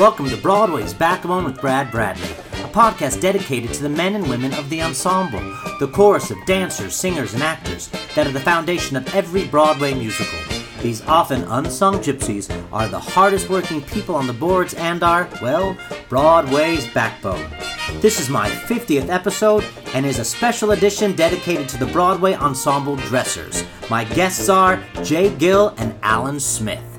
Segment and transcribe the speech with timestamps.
[0.00, 4.54] Welcome to Broadway's Backbone with Brad Bradley, a podcast dedicated to the men and women
[4.54, 5.40] of the ensemble,
[5.78, 10.38] the chorus of dancers, singers, and actors that are the foundation of every Broadway musical.
[10.80, 15.76] These often unsung gypsies are the hardest working people on the boards and are, well,
[16.08, 17.50] Broadway's backbone.
[18.00, 22.96] This is my 50th episode and is a special edition dedicated to the Broadway ensemble
[22.96, 23.64] dressers.
[23.90, 26.89] My guests are Jay Gill and Alan Smith.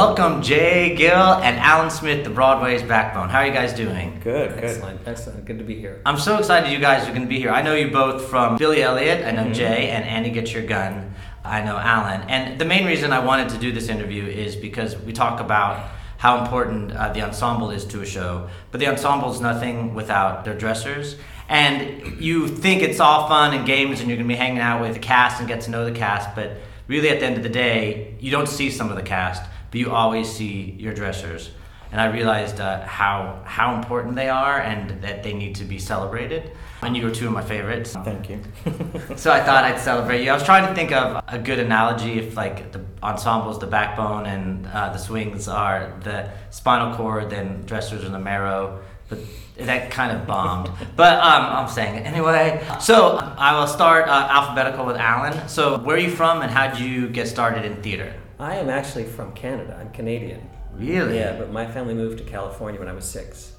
[0.00, 3.30] Welcome, Jay Gill and Alan Smith, the Broadway's backbone.
[3.30, 4.20] How are you guys doing?
[4.22, 4.62] Good, good.
[4.64, 5.46] Excellent, excellent.
[5.46, 6.02] Good to be here.
[6.04, 7.48] I'm so excited you guys are going to be here.
[7.48, 9.24] I know you both from Billy Elliot.
[9.24, 9.54] I know Mm-hmm.
[9.54, 11.14] Jay and Annie Get Your Gun.
[11.42, 12.28] I know Alan.
[12.28, 15.88] And the main reason I wanted to do this interview is because we talk about
[16.18, 18.50] how important uh, the ensemble is to a show.
[18.72, 21.16] But the ensemble is nothing without their dressers.
[21.48, 24.82] And you think it's all fun and games and you're going to be hanging out
[24.82, 26.36] with the cast and get to know the cast.
[26.36, 29.42] But really, at the end of the day, you don't see some of the cast,
[29.70, 31.50] but you always see your dressers
[31.92, 35.78] and I realized uh, how how important they are and that they need to be
[35.78, 36.52] celebrated.
[36.82, 38.40] And you were two of my favorites, Thank you.
[39.16, 40.30] so I thought I'd celebrate you.
[40.30, 43.66] I was trying to think of a good analogy if like the ensemble is the
[43.66, 48.82] backbone and uh, the swings are the spinal cord, then dressers are the marrow.
[49.08, 49.20] But
[49.56, 50.68] that kind of bombed.
[50.96, 52.62] but um, I'm saying it anyway.
[52.80, 55.48] So I will start uh, alphabetical with Alan.
[55.48, 58.12] So where are you from and how did you get started in theater?
[58.38, 59.78] I am actually from Canada.
[59.80, 60.48] I'm Canadian.
[60.74, 61.16] Really?
[61.16, 63.54] Yeah, but my family moved to California when I was six.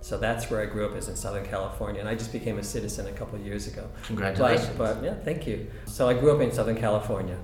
[0.00, 2.62] So that's where I grew up, is in Southern California, and I just became a
[2.62, 3.88] citizen a couple of years ago.
[4.04, 4.68] Congratulations.
[4.76, 5.70] But, but yeah, thank you.
[5.86, 7.38] So I grew up in Southern California,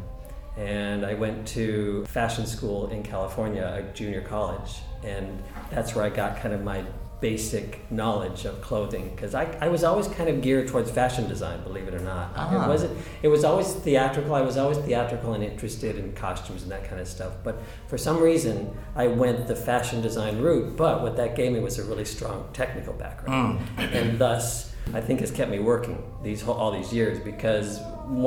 [0.57, 6.11] and I went to fashion school in California, a junior college, and that's where I
[6.11, 6.85] got kind of my
[7.29, 11.63] basic knowledge of clothing because I, I was always kind of geared towards fashion design
[11.63, 12.27] believe it or not.
[12.37, 12.67] Ah.
[12.67, 16.71] it wasn't it was always theatrical i was always theatrical and interested in costumes and
[16.71, 17.55] that kind of stuff but
[17.91, 18.55] for some reason
[18.95, 22.39] i went the fashion design route but what that gave me was a really strong
[22.53, 23.59] technical background.
[23.79, 27.69] And thus i think has kept me working these whole, all these years because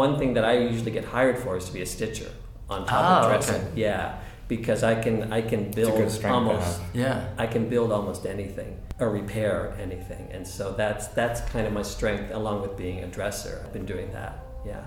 [0.01, 2.31] one thing that i usually get hired for is to be a stitcher
[2.67, 3.61] on top Oh, of dressing.
[3.67, 3.81] Okay.
[3.87, 6.79] yeah because i can i can build good strength to almost.
[6.93, 7.27] Yeah.
[7.37, 11.83] I can build almost anything or repair anything, and so that's that's kind of my
[11.83, 13.61] strength, along with being a dresser.
[13.63, 14.39] I've been doing that.
[14.65, 14.83] Yeah.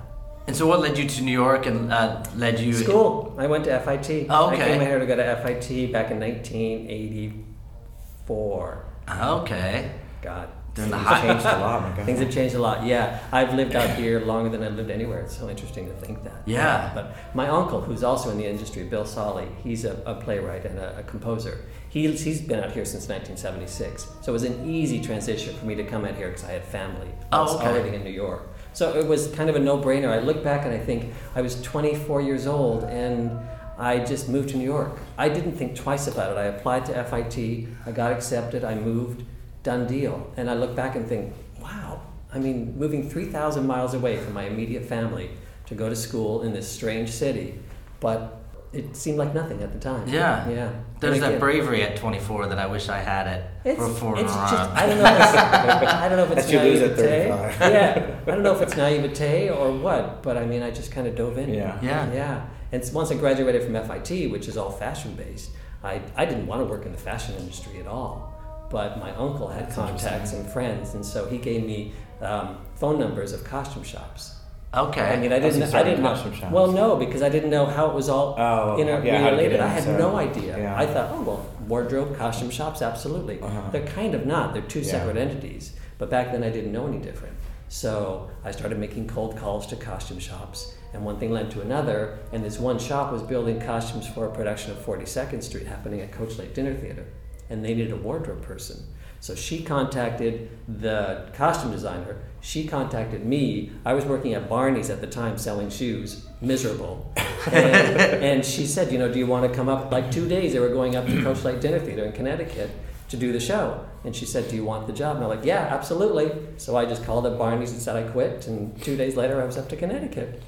[0.47, 2.72] And so, what led you to New York and uh, led you?
[2.72, 3.37] School.
[3.38, 4.26] I went to FIT.
[4.31, 4.72] Oh, I okay.
[4.72, 8.84] came here to go to FIT back in 1984.
[9.09, 9.92] Okay.
[10.22, 10.48] God.
[10.75, 12.06] Things have Changed a lot, my God.
[12.06, 12.84] Things have changed a lot.
[12.86, 15.20] Yeah, I've lived out here longer than I've lived anywhere.
[15.20, 16.42] It's so interesting to think that.
[16.47, 16.92] Yeah.
[16.94, 20.78] But my uncle, who's also in the industry, Bill Solly, he's a, a playwright and
[20.78, 21.64] a, a composer.
[21.88, 24.06] He's, he's been out here since 1976.
[24.22, 26.64] So it was an easy transition for me to come out here because I had
[26.64, 27.09] family.
[27.32, 27.66] I Oh, was okay.
[27.66, 28.42] already in New York.
[28.72, 30.09] So it was kind of a no-brainer.
[30.09, 33.36] I look back and I think I was 24 years old and
[33.76, 34.98] I just moved to New York.
[35.19, 36.38] I didn't think twice about it.
[36.38, 39.25] I applied to FIT, I got accepted, I moved,
[39.62, 40.32] done deal.
[40.37, 42.00] And I look back and think, wow,
[42.32, 45.31] I mean, moving 3,000 miles away from my immediate family
[45.66, 47.59] to go to school in this strange city,
[48.00, 48.37] but
[48.72, 50.09] it seemed like nothing at the time.
[50.09, 50.48] Yeah.
[50.48, 50.72] Yeah.
[51.00, 54.19] There's And that bravery at 24 that I wish I had at it's, before.
[54.19, 55.34] it's just, I don't know if it's,
[55.92, 57.72] I don't know if it's That you lose at naivete.
[57.72, 61.06] yeah, I don't know if it's naivete or what, but I mean, I just kind
[61.06, 61.53] of dove in.
[61.53, 61.78] Yeah.
[61.82, 62.12] Yeah.
[62.12, 62.47] Yeah.
[62.72, 65.50] And once I graduated from FIT, which is all fashion based,
[65.82, 68.29] I, I didn't want to work in the fashion industry at all.
[68.70, 72.98] But my uncle had That's contacts and friends, and so he gave me um, phone
[73.00, 74.36] numbers of costume shops.
[74.72, 75.00] Okay.
[75.03, 75.75] I mean, I didn't.
[75.75, 76.10] I didn't know.
[76.10, 76.53] costume shops.
[76.53, 79.54] Well, no, because I didn't know how it was all Oh, inter- yeah, related.
[79.56, 80.56] in, I had so- no idea.
[80.56, 80.78] yeah.
[80.78, 83.41] I thought, oh well, wardrobe, costume shops, absolutely.
[83.41, 83.70] Uh-huh.
[83.72, 84.53] They're kind of not.
[84.53, 84.92] They're two Yeah.
[84.92, 85.72] separate entities.
[85.98, 87.34] But back then, I didn't know any different.
[87.69, 92.19] So I started making cold calls to costume shops, and one thing led to another.
[92.32, 96.12] And this one shop was building costumes for a production of 42nd Street happening at
[96.12, 97.06] Coachlight Dinner Theater,
[97.50, 98.82] and they needed a wardrobe person.
[99.20, 102.16] So she contacted the costume designer.
[102.40, 103.70] She contacted me.
[103.84, 107.12] I was working at Barney's at the time selling shoes, miserable.
[107.46, 109.92] And, and she said, you know, do you want to come up?
[109.92, 112.70] Like two days, they were going up to Coachlight Dinner Theater in Connecticut
[113.10, 113.84] to do the show.
[114.04, 115.16] And she said, do you want the job?
[115.16, 116.32] And I'm like, yeah, absolutely.
[116.56, 118.46] So I just called up Barney's and said I quit.
[118.46, 120.42] And two days later, I was up to Connecticut.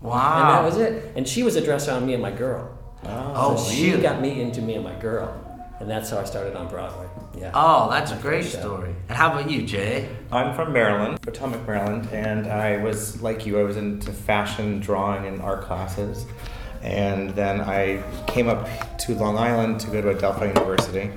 [0.00, 0.40] wow.
[0.40, 1.12] And that was it.
[1.14, 2.78] And she was a dresser on me and my girl.
[3.04, 4.02] Oh, so she really?
[4.02, 5.47] got me into me and my girl.
[5.80, 7.06] And that's how I started on Broadway.
[7.36, 7.52] Yeah.
[7.54, 8.58] Oh, that's a great show.
[8.60, 8.94] story.
[9.08, 10.08] And how about you, Jay?
[10.32, 13.60] I'm from Maryland, Potomac, Maryland, and I was like you.
[13.60, 16.26] I was into fashion, drawing, and art classes,
[16.82, 18.66] and then I came up
[18.98, 21.12] to Long Island to go to Adelphi University,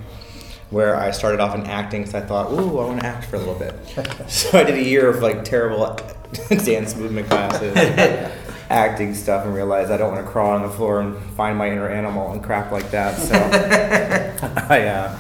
[0.70, 2.02] where I started off in acting.
[2.02, 3.74] because I thought, ooh, I want to act for a little bit.
[4.30, 5.98] so I did a year of like terrible
[6.50, 7.74] dance movement classes,
[8.72, 11.70] acting stuff and realized I don't want to crawl on the floor and find my
[11.70, 13.18] inner animal and crap like that.
[13.18, 13.36] So
[14.70, 15.18] I uh,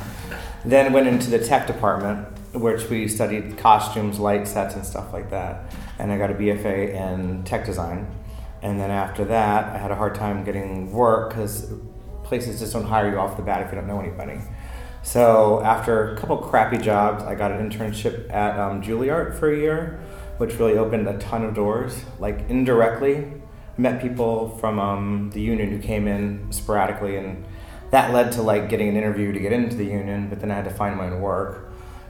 [0.65, 5.29] then went into the tech department, which we studied costumes, light sets, and stuff like
[5.29, 5.73] that.
[5.99, 8.07] And I got a BFA in tech design.
[8.61, 11.73] And then after that, I had a hard time getting work because
[12.23, 14.39] places just don't hire you off the bat if you don't know anybody.
[15.03, 19.57] So after a couple crappy jobs, I got an internship at um, Juilliard for a
[19.57, 19.99] year,
[20.37, 22.03] which really opened a ton of doors.
[22.19, 23.40] Like indirectly,
[23.81, 27.43] met people from um, the union who came in sporadically, and
[27.89, 30.29] that led to like getting an interview to get into the union.
[30.29, 31.69] But then I had to find my own work,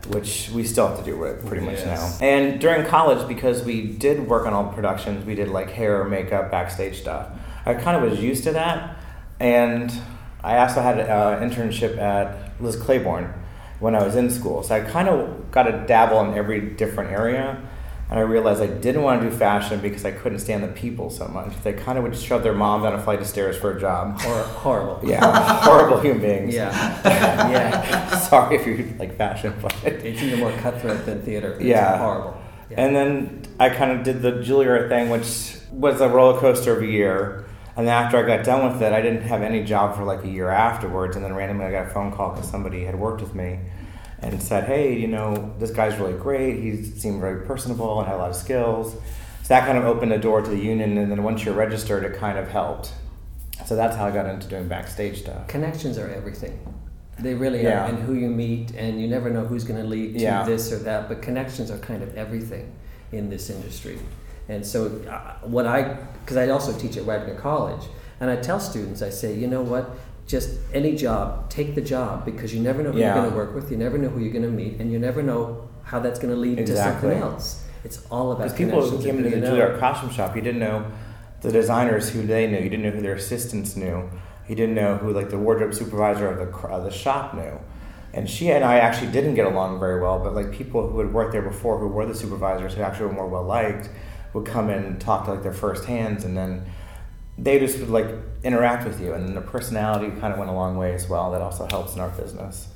[0.09, 2.19] which we still have to do with pretty much Yes.
[2.19, 2.25] now.
[2.27, 6.03] And during college, because we did work on all the productions, we did like hair,
[6.03, 7.27] makeup, backstage stuff.
[7.65, 8.97] I kind of was used to that,
[9.39, 9.91] and
[10.43, 13.33] I also had an internship at Liz Claiborne
[13.79, 14.61] when I was in school.
[14.63, 17.61] So I kind of got to dabble in every different area.
[18.11, 21.09] And I realized I didn't want to do fashion because I couldn't stand the people
[21.09, 21.53] so much.
[21.63, 24.19] They kind of would shove their mom down a flight of stairs for a job.
[24.19, 24.99] Hor- horrible.
[25.09, 26.53] Yeah, horrible human beings.
[26.53, 26.71] Yeah.
[27.49, 28.17] yeah.
[28.17, 31.53] Sorry if you like fashion, but It's even more cutthroat than theater.
[31.53, 31.97] It's Yeah.
[31.99, 32.37] horrible.
[32.69, 32.81] Yeah.
[32.85, 36.83] And then I kind of did the Juilliard thing, which was a roller coaster of
[36.83, 37.45] a year.
[37.77, 40.25] And then after I got done with it, I didn't have any job for like
[40.25, 41.15] a year afterwards.
[41.15, 43.59] And then randomly I got a phone call because somebody had worked with me
[44.21, 46.59] and said, hey, you know, this guy's really great.
[46.61, 48.93] He seemed very personable and had a lot of skills.
[48.93, 50.97] So that kind of opened the door to the union.
[50.97, 52.93] And then once you're registered, it kind of helped.
[53.65, 55.47] So that's how I got into doing backstage stuff.
[55.47, 56.59] Connections are everything.
[57.19, 57.83] They really Yeah.
[57.85, 60.43] are, and who you meet, and you never know who's going to lead to Yeah.
[60.43, 61.07] this or that.
[61.07, 62.71] But connections are kind of everything
[63.11, 63.99] in this industry.
[64.49, 67.83] And so, uh, what I, because I also teach at Wagner College,
[68.19, 69.91] and I tell students, I say, you know what,
[70.27, 73.07] just any job, take the job because you never know who Yeah.
[73.13, 74.99] you're going to work with, you never know who you're going to meet, and you
[74.99, 77.09] never know how that's going to lead Exactly.
[77.09, 77.63] to something else.
[77.83, 79.47] It's all about Because people who came into the.
[79.47, 80.85] Juilliard costume shop, you didn't know
[81.41, 82.59] the designers who they knew.
[82.59, 84.09] You didn't know who their assistants knew.
[84.47, 87.59] You didn't know who like the wardrobe supervisor of the the shop knew.
[88.13, 90.19] And she and I actually didn't get along very well.
[90.19, 93.13] But like people who had worked there before, who were the supervisors, who actually were
[93.13, 93.89] more well liked,
[94.33, 96.65] would come in and talk to like their first hands, and then
[97.37, 98.07] they just would like
[98.43, 101.31] interact with you, and then the personality kind of went a long way as well.
[101.31, 102.67] That also helps in our business.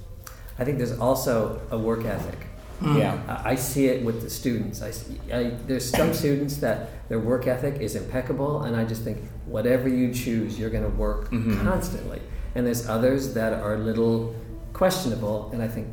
[0.59, 2.39] I think there's also a work ethic.
[2.81, 3.17] Yeah.
[3.27, 4.81] I I see it with the students.
[4.81, 9.03] I, see, I there's some students that their work ethic is impeccable, and I just
[9.03, 11.63] think whatever you choose, you're going to work Mhm.
[11.63, 12.21] constantly.
[12.53, 14.35] And there's others that are a little
[14.73, 15.87] questionable, and I think,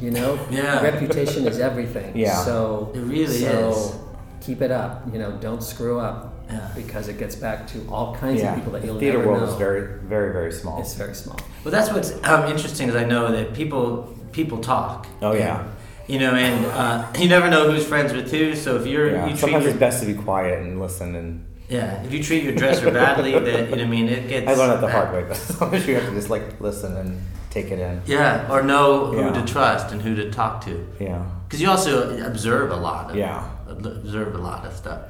[0.00, 0.80] you know, Yeah.
[0.82, 2.16] reputation is everything.
[2.16, 2.36] Yeah.
[2.44, 3.94] So It really so is.
[4.46, 5.02] Keep it up.
[5.12, 6.34] You know, don't screw up.
[6.48, 6.70] Yeah.
[6.74, 8.50] Because it gets back to all kinds yeah.
[8.52, 9.48] of people that you'll theater never world know.
[9.48, 10.80] is very, very, very small.
[10.80, 11.38] it's very small.
[11.64, 15.06] Well, that's what's um, interesting is I know that people people talk.
[15.22, 15.66] Oh, yeah.
[16.06, 18.54] You know, and uh, you never know who's friends with who.
[18.54, 19.24] So if you're yeah.
[19.24, 22.22] you treat Sometimes your, it's best to be quiet and listen and yeah, if you
[22.22, 24.46] treat your dresser badly, that you know, I mean, it gets.
[24.46, 27.20] I learned that the hard way, but sometimes you have to just like listen and
[27.50, 28.02] take it in.
[28.06, 29.32] Yeah, or know who Yeah.
[29.32, 30.86] to trust and who to talk to.
[31.00, 31.24] Yeah.
[31.46, 33.10] Because you also observe a lot.
[33.10, 33.48] Of, Yeah.
[33.66, 35.00] Observe a lot of stuff.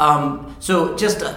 [0.00, 1.34] Um, so just uh,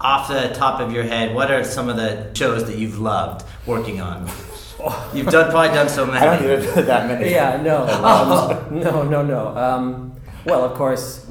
[0.00, 3.44] off the top of your head, what are some of the shows that you've loved
[3.66, 4.30] working on?
[5.14, 6.18] You've done probably done so many.
[6.18, 7.30] I don't think there's that many.
[7.30, 9.56] Yeah, no, um, no, no, no.
[9.56, 10.14] Um,
[10.44, 11.24] well, of course,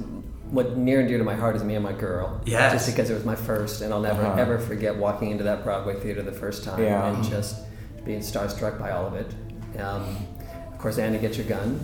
[0.50, 2.42] what near and dear to my heart is Me and My Girl.
[2.46, 2.72] Yes.
[2.74, 4.42] Just because it was my first, and I'll never Uh-huh.
[4.42, 7.06] ever forget walking into that Broadway theater the first time Yeah.
[7.14, 7.58] and just
[8.06, 9.28] being starstruck by all of it.
[9.80, 10.18] Um,
[10.72, 11.80] of course, Annie Get Your Gun.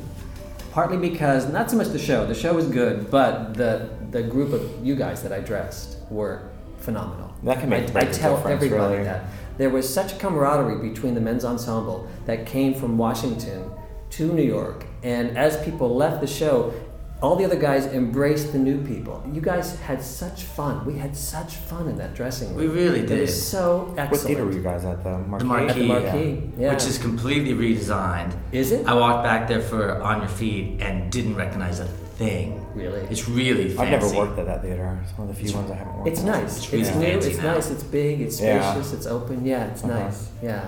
[0.71, 2.25] Partly because not so much the show.
[2.25, 6.49] The show was good, but the the group of you guys that I dressed were
[6.77, 7.33] phenomenal.
[7.43, 9.03] That can make I, a big I tell difference, everybody really.
[9.05, 9.25] that
[9.57, 13.71] there was such camaraderie between the men's ensemble that came from Washington
[14.11, 16.73] to New York, and as people left the show,
[17.21, 19.21] all the other guys embraced the new people.
[19.31, 20.85] You guys had such fun.
[20.85, 22.57] We had such fun in that dressing room.
[22.57, 23.11] We really did.
[23.11, 24.11] It was so excellent.
[24.11, 25.03] What theater were you guys at?
[25.03, 25.45] The Marquis.
[25.45, 25.69] Marquis.
[25.69, 26.73] At the Marquis, yeah.
[26.73, 28.33] Which is completely redesigned.
[28.53, 28.87] Is it?
[28.87, 31.89] I walked back there for On Your Feet and didn't recognize a
[32.19, 32.65] thing.
[32.75, 32.99] Really?
[33.09, 33.79] It's really fancy.
[33.79, 34.99] I've never worked at that theater.
[35.03, 36.25] It's one of the few ones I haven't worked It's at.
[36.25, 36.57] nice.
[36.57, 37.11] It's It's, really new.
[37.13, 37.53] fancy It's now.
[37.53, 37.71] nice.
[37.71, 38.21] It's big.
[38.21, 38.71] It's Yeah.
[38.73, 38.93] spacious.
[38.93, 39.45] It's open.
[39.45, 39.93] Yeah, it's Uh-huh.
[39.99, 40.27] nice.
[40.43, 40.65] Yeah,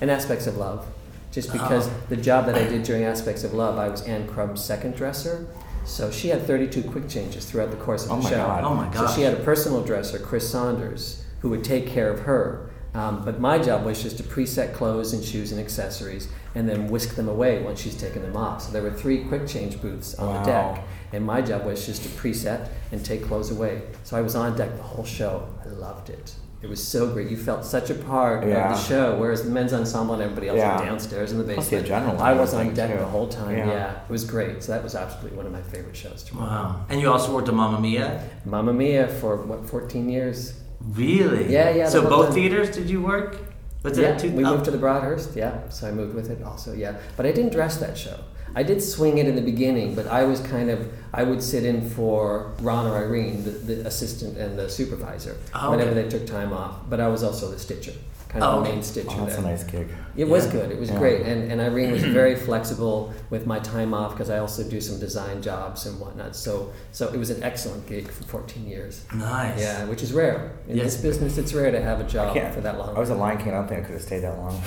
[0.00, 0.84] and aspects of love.
[1.30, 1.90] Just because Oh.
[2.08, 5.46] the job that I did during aspects of love, I was Ann Crumb's second dresser,
[5.84, 8.36] so she had 32 quick changes throughout the course of Oh the my show.
[8.36, 8.64] God.
[8.64, 8.94] Oh my God.
[8.94, 9.14] So gosh.
[9.14, 12.67] she had a personal dresser, Chris Saunders, who would take care of her.
[12.98, 16.88] Um, but my job was just to preset clothes and shoes and accessories, and then
[16.88, 18.62] whisk them away once she's taken them off.
[18.62, 20.40] So there were three quick change booths on Wow.
[20.40, 23.82] the deck, and my job was just to preset and take clothes away.
[24.02, 25.44] So I was on deck the whole show.
[25.64, 26.34] I loved it.
[26.60, 27.30] It was so great.
[27.30, 28.72] You felt such a part Yeah.
[28.72, 30.76] of the show, whereas the men's ensemble and everybody else Yeah.
[30.80, 32.18] were downstairs in the Plus the basement.
[32.18, 32.98] adrenaline I was on deck too.
[32.98, 33.56] the whole time.
[33.58, 33.66] Yeah.
[33.68, 33.90] Yeah.
[34.08, 34.60] it was great.
[34.64, 36.24] So that was absolutely one of my favorite shows.
[36.24, 36.36] To.
[36.38, 36.80] Wow.
[36.88, 38.22] And you also worked on Mamma Mia?
[38.44, 40.54] Mamma Mia for what 14 years.
[40.88, 41.52] Really?
[41.52, 42.34] Yeah, yeah, So both time.
[42.34, 43.36] theaters did you work?
[43.82, 45.36] Was yeah, two, we oh, moved to the Broadhurst.
[45.36, 46.72] Yeah, so I moved with it also.
[46.72, 48.18] Yeah, but I didn't dress that show.
[48.54, 51.64] I did swing it in the beginning, but I was kind of I would sit
[51.64, 56.02] in for Ron or Irene, the, the assistant and the supervisor, Oh, whenever okay.
[56.02, 56.76] they took time off.
[56.88, 57.92] But I was also the stitcher,
[58.28, 59.88] kind of Oh, the main stitcher Oh, that's a nice gig.
[60.16, 60.70] It was good.
[60.70, 60.98] It was Yeah.
[60.98, 64.80] great, and and Irene was very flexible with my time off because I also do
[64.80, 66.36] some design jobs and whatnot.
[66.36, 69.04] So so it was an excellent gig for 14 years.
[69.14, 69.60] Nice.
[69.60, 70.94] Yeah, which is rare in Yes.
[70.94, 71.38] this business.
[71.38, 72.96] It's rare to have a job for that long.
[72.96, 73.48] I was a Lion King.
[73.48, 74.60] I don't think I could have stayed that long.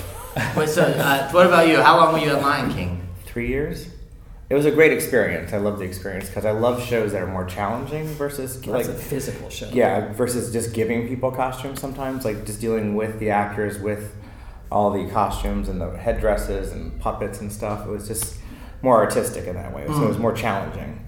[0.56, 1.80] Wait, so uh, what about you?
[1.80, 3.06] How long were you at Lion King?
[3.26, 3.86] Three years.
[4.52, 5.54] It was a great experience.
[5.54, 8.86] I love the experience because I love shows that are more challenging versus Well, like
[8.86, 9.70] a physical show.
[9.72, 11.80] yeah versus just giving people costumes.
[11.80, 14.14] Sometimes like just dealing with the actors with
[14.70, 17.86] all the costumes and the headdresses and puppets and stuff.
[17.86, 18.36] It was just
[18.82, 19.86] more artistic in that way.
[19.86, 20.20] So it was mm.
[20.20, 21.02] more challenging.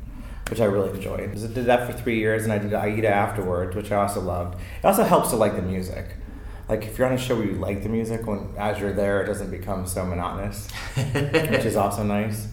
[0.48, 1.20] Which I really enjoyed.
[1.20, 4.54] I did that for three years, and I did AIDA afterwards, which I also loved.
[4.54, 6.16] It also helps to like the music.
[6.66, 9.22] Like if you're on a show where you like the music, when as you're there,
[9.22, 12.48] it doesn't become so monotonous, which is also nice.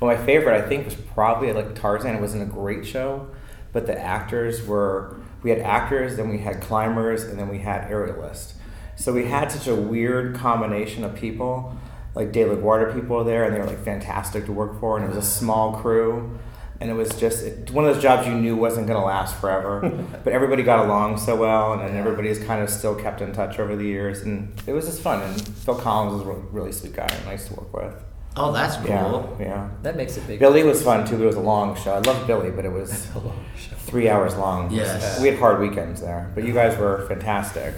[0.00, 2.14] But my favorite, I think, was probably like Tarzan.
[2.14, 3.28] It wasn't a great show,
[3.72, 5.16] but the actors were.
[5.42, 8.54] We had actors, then we had climbers, and then we had aerialists.
[8.96, 11.76] So we had such a weird combination of people.
[12.14, 14.96] Like De La Guarda people were there, and they were like fantastic to work for,
[14.96, 16.38] and it was a small crew.
[16.80, 19.36] And it was just it, one of those jobs you knew wasn't going to last
[19.36, 19.80] forever,
[20.24, 23.58] but everybody got along so well, and then everybody's kind of still kept in touch
[23.58, 25.22] over the years, and it was just fun.
[25.22, 28.13] And Phil Collins was a really sweet guy, and nice to work with.
[28.36, 29.36] Oh, that's cool.
[29.38, 29.68] Yeah, yeah.
[29.82, 30.40] That makes it big.
[30.40, 31.92] Billy was fun too, but it was a long show.
[31.94, 33.06] I loved Billy, but it was
[33.78, 34.70] three hours long.
[34.72, 35.20] Yes.
[35.20, 37.74] We had hard weekends there, but you guys were fantastic.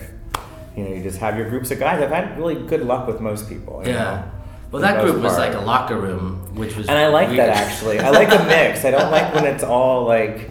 [0.77, 2.03] You know, you just have your groups of guys.
[2.03, 3.83] I've had really good luck with most people.
[3.85, 3.99] you Yeah.
[4.03, 4.25] know,
[4.73, 5.53] Well, that group was part.
[5.53, 6.87] like a locker room, which was.
[6.89, 7.41] And I like weird.
[7.41, 7.99] that actually.
[8.01, 8.85] I like a mix.
[8.85, 10.51] I don't like when it's all like,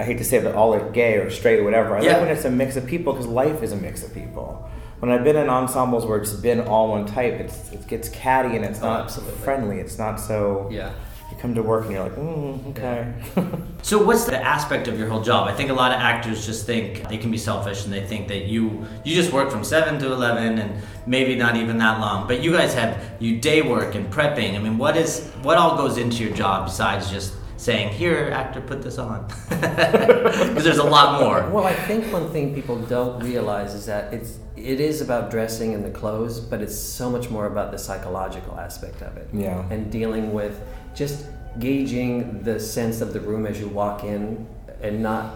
[0.00, 1.96] I hate to say it, but all like gay or straight or whatever.
[1.96, 2.12] I Yeah.
[2.14, 4.68] like when it's a mix of people because life is a mix of people.
[5.00, 8.56] When I've been in ensembles where it's been all one type, it's it gets catty
[8.56, 9.38] and it's Oh, not absolutely.
[9.44, 9.78] friendly.
[9.80, 10.68] It's not so.
[10.70, 10.92] Yeah.
[11.30, 13.12] You come to work and you're like, mm, okay.
[13.82, 15.46] So, what's the aspect of your whole job?
[15.46, 18.28] I think a lot of actors just think they can be selfish and they think
[18.28, 22.26] that you you just work from seven to eleven and maybe not even that long.
[22.26, 24.54] But you guys have you day work and prepping.
[24.56, 28.60] I mean, what is what all goes into your job besides just saying, "Here, actor,
[28.62, 29.26] put this on"?
[29.50, 31.48] Because there's a lot more.
[31.50, 35.74] Well, I think one thing people don't realize is that it's it is about dressing
[35.74, 39.28] and the clothes, but it's so much more about the psychological aspect of it.
[39.32, 39.64] Yeah.
[39.70, 40.58] And dealing with
[40.94, 41.26] just
[41.58, 44.46] gauging the sense of the room as you walk in,
[44.80, 45.34] and not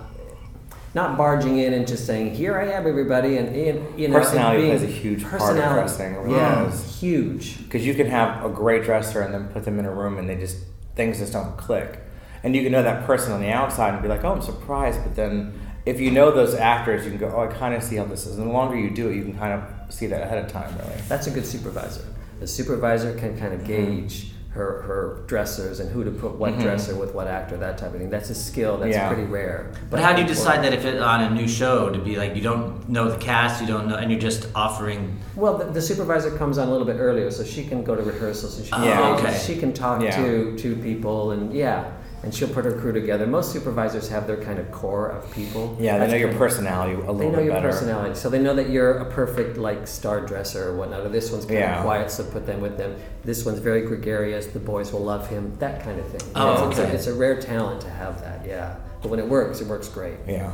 [0.95, 4.25] not barging in and just saying, "Here I am, everybody," and, and you know, and
[4.25, 7.00] Personality being- plays a huge part of personality- dressing, really yeah, does.
[7.00, 7.59] huge.
[7.64, 10.29] Because you can have a great dresser and then put them in a room and
[10.29, 10.59] they just
[10.95, 11.99] things just don't click.
[12.45, 15.03] And you can know that person on the outside and be like, oh, I'm surprised.
[15.05, 15.53] But then
[15.87, 18.27] if you know those actors, you can go, oh, I kind of see how this
[18.27, 18.39] is.
[18.39, 20.77] And the longer you do it, you can kind of see that ahead of time,
[20.79, 21.01] really.
[21.09, 22.05] That's a good supervisor.
[22.41, 24.01] The supervisor can kind of Mm-hmm.
[24.01, 27.95] gauge her, her dressers and who to put what dresser with what actor, that type
[27.95, 28.11] of thing.
[28.11, 29.07] That's a skill that's Yeah.
[29.09, 29.71] pretty rare.
[29.89, 32.35] But how do you decide that if it's on a new show to be like
[32.37, 35.17] you don't know the cast, you don't know, and you're just offering?
[35.37, 38.03] Well, the, the supervisor comes on a little bit earlier, so she can go to
[38.03, 39.17] rehearsals and she can, Yeah.
[39.17, 39.39] okay.
[39.39, 40.17] she can talk Yeah.
[40.23, 41.91] to, to people and yeah,
[42.23, 43.26] and she'll put her crew together.
[43.26, 45.76] Most supervisors have their kind of core of people.
[45.81, 47.69] Yeah, they know your kind of- personality a little They know bit your better.
[47.71, 51.00] personality, so they know that you're a perfect like star dresser or whatnot.
[51.05, 51.79] Or this one's kind Yeah.
[51.79, 52.95] of quiet, so put them with them.
[53.25, 54.47] This one's very gregarious.
[54.47, 55.55] The boys will love him.
[55.59, 56.31] That kind of thing.
[56.37, 56.91] Oh, it's, it's, okay.
[56.91, 58.47] a, it's a rare talent to have that.
[58.47, 60.14] Yeah, but when it works, it works great.
[60.29, 60.50] Yeah.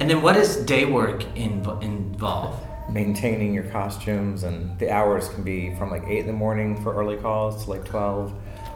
[0.00, 2.54] And then what does day work inv- involve?
[2.90, 6.94] Maintaining your costumes and the hours can be from like 8 in the morning for
[6.94, 8.32] early calls to like 12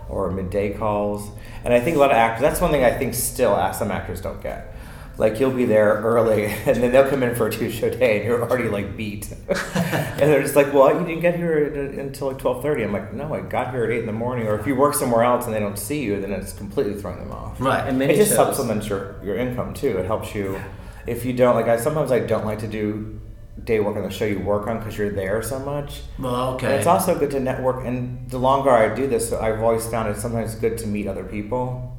[0.08, 1.30] or midday calls.
[1.64, 4.20] And I think a lot of actors, that's one thing I think still some actors
[4.20, 4.74] don't get.
[5.18, 8.18] Like you'll be there early and then they'll come in for a two show day
[8.18, 9.32] and you're already like beat.
[9.48, 11.64] and they're just like, well, you didn't get here
[12.00, 12.84] until like 12.30.
[12.84, 14.46] I'm like, no, I got here at 8 in the morning.
[14.46, 17.18] Or if you work somewhere else and they don't see you, then it's completely throwing
[17.18, 17.60] them off.
[17.60, 17.86] Right.
[17.86, 19.98] And many it just shows, supplements your, your income too.
[19.98, 20.60] It helps you
[21.08, 21.66] if you don't like.
[21.66, 23.17] I sometimes I don't like to do
[23.64, 26.02] day work on the show you work on because you're there so much.
[26.18, 26.66] Well, okay.
[26.66, 27.84] And it's also good to network.
[27.84, 31.24] And the longer I do this, I've always found it sometimes good to meet other
[31.24, 31.94] people.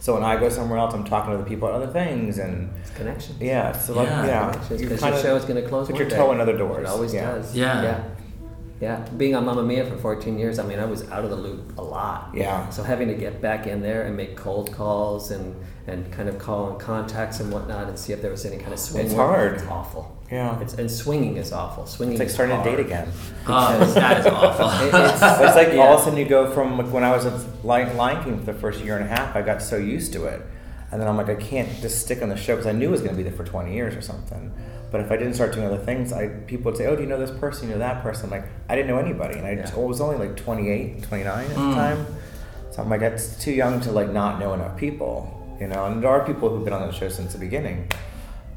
[0.00, 2.70] So when I go somewhere else, I'm talking to the people at other things, and
[2.80, 3.40] It's connections.
[3.40, 4.26] yeah, so like Yeah.
[4.26, 5.86] yeah, Connections, you because kind your show is going to close.
[5.86, 6.16] put one your day.
[6.16, 6.84] toe in other doors.
[6.84, 7.32] It always Yeah.
[7.32, 7.56] does.
[7.56, 7.82] Yeah.
[7.82, 8.00] Yeah.
[8.80, 11.36] Yeah, being on Mamma Mia for 14 years, I mean, I was out of the
[11.36, 12.30] loop a lot.
[12.34, 12.68] Yeah.
[12.68, 15.56] So having to get back in there and make cold calls and,
[15.86, 18.74] and kind of call on contacts and whatnot and see if there was any kind
[18.74, 19.06] of swing.
[19.06, 19.54] It's work, hard.
[19.54, 20.14] It's awful.
[20.30, 20.60] Yeah.
[20.60, 21.86] It's, and swinging is awful.
[21.86, 22.76] Swinging It's like starting to hard.
[22.76, 23.08] date again.
[23.46, 24.68] Oh, that is awful.
[24.86, 25.78] It- it's, It's like yeah.
[25.78, 28.38] all of a sudden you go from like when I was at Lion, Lion King
[28.38, 30.42] for the first year and a half, I got so used to it,
[30.92, 32.90] and then I'm like I can't just stick on the show because I knew it
[32.90, 34.52] was going to be there for 20 years or something.
[34.90, 37.08] But if I didn't start doing other things, I people would say, "Oh, do you
[37.08, 37.68] know this person?
[37.68, 39.74] You know that person?" I'm like I didn't know anybody, and I Yeah.
[39.76, 41.74] Was only like 28, 29 at the Mm.
[41.74, 42.06] time.
[42.70, 45.86] So I'm like, it's too young to like not know enough people, you know.
[45.86, 47.86] And there are people who've been on the show since the beginning.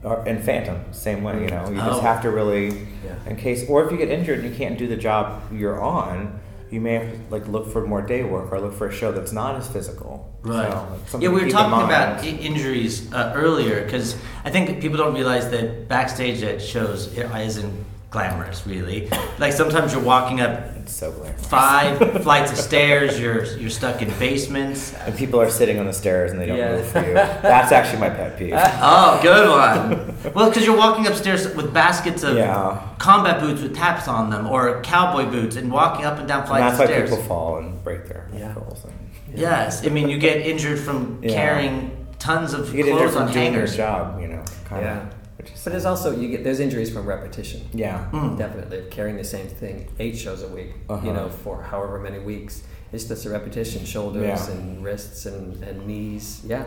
[0.03, 1.69] Or, and Phantom, same way, you know.
[1.69, 2.01] You just Oh.
[2.01, 3.15] have to really, Yeah.
[3.29, 6.39] in case, or if you get injured and you can't do the job you're on,
[6.71, 9.11] you may have to like look for more day work or look for a show
[9.11, 10.33] that's not as physical.
[10.41, 10.71] Right.
[10.71, 14.81] So, something yeah, we were in talking about I- injuries uh, earlier because I think
[14.81, 19.09] people don't realize that backstage at shows isn't glamorous, really.
[19.37, 24.93] Like sometimes you're walking up so five flights of stairs, you're you're stuck in basements.
[24.95, 26.77] And people are sitting on the stairs and they don't Yeah.
[26.77, 27.13] move for you.
[27.13, 28.53] That's actually my pet peeve.
[28.55, 30.33] Oh, good one.
[30.33, 32.81] Well, because you're walking upstairs with baskets of Yeah.
[32.97, 36.63] combat boots with taps on them, or cowboy boots, and walking up and down flights
[36.63, 37.09] And flights that's of why stairs.
[37.11, 38.47] people fall and break their Yeah.
[38.47, 38.83] ankles.
[38.85, 38.93] And
[39.39, 41.33] Yes, I mean you get injured from Yeah.
[41.33, 43.77] carrying tons of you get injured clothes from on doing your hangers.
[43.77, 44.41] job, you know.
[44.67, 44.97] Kind Yeah.
[44.97, 45.18] Of, which is,
[45.63, 47.61] But there's also you get there's injuries from repetition.
[47.73, 48.09] yeah.
[48.11, 48.37] Mm.
[48.37, 50.71] Definitely carrying the same thing eight shows a week.
[50.89, 51.05] Uh-huh.
[51.05, 52.63] You know for however many weeks.
[52.91, 54.51] It's just a repetition, shoulders Yeah.
[54.51, 56.41] and wrists and, and knees.
[56.45, 56.65] Yeah.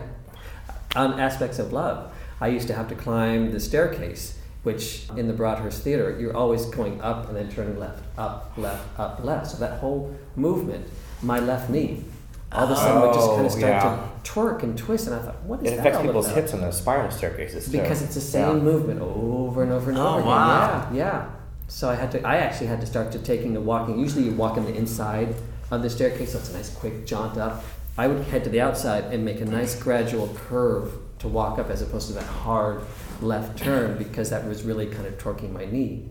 [0.94, 5.32] On aspects of love, I used to have to climb the staircase, which in the
[5.34, 9.48] Broadhurst Theater you're always going up and then turning left, up, left, up, left.
[9.50, 10.86] So that whole movement,
[11.22, 12.04] my left knee,
[12.54, 14.08] all of a sudden would just kind Oh, of start yeah.
[14.22, 16.36] to twerk and twist, and I thought, what is It that affects all people's about?
[16.36, 17.72] hips on those spiral staircases too.
[17.80, 18.62] because it's the same Yeah.
[18.62, 20.26] movement over and over and Oh, over again.
[20.28, 20.86] wow.
[20.92, 21.24] Yeah, yeah.
[21.68, 22.26] So I had to.
[22.26, 23.98] I actually had to start to taking the walking.
[23.98, 25.34] Usually you walk on the inside
[25.70, 27.64] of the staircase, so it's a nice quick jaunt up.
[27.96, 31.70] I would head to the outside and make a nice gradual curve to walk up,
[31.70, 32.80] as opposed to that hard
[33.22, 36.04] left turn, because that was really kind of torquing my knee.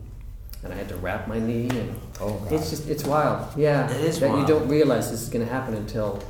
[0.64, 2.52] And I had to wrap my knee, and Oh, God.
[2.52, 3.48] it's just it's wild.
[3.56, 6.22] Yeah, It is that you don't realize this is going to happen until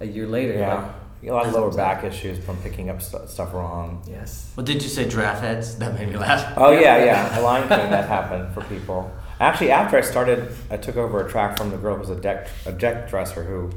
[0.00, 0.54] a year later.
[0.58, 0.74] Yeah.
[0.74, 0.84] like,
[1.22, 4.02] You get a lot of lower back issues from picking up stu- stuff wrong.
[4.06, 4.52] yes.
[4.56, 5.76] Well, did you say, draft heads?
[5.78, 6.52] That made me laugh.
[6.56, 7.34] Oh yeah, yeah.
[7.34, 9.10] The Lion King that happened for people.
[9.40, 12.16] Actually, after I started, I took over a track from the girl who was a
[12.20, 13.70] deck a deck dresser who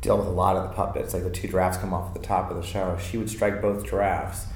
[0.00, 1.12] dealt with a lot of the puppets.
[1.12, 2.96] Like the two giraffes come off at the top of the show.
[3.10, 4.46] She would strike both giraffes.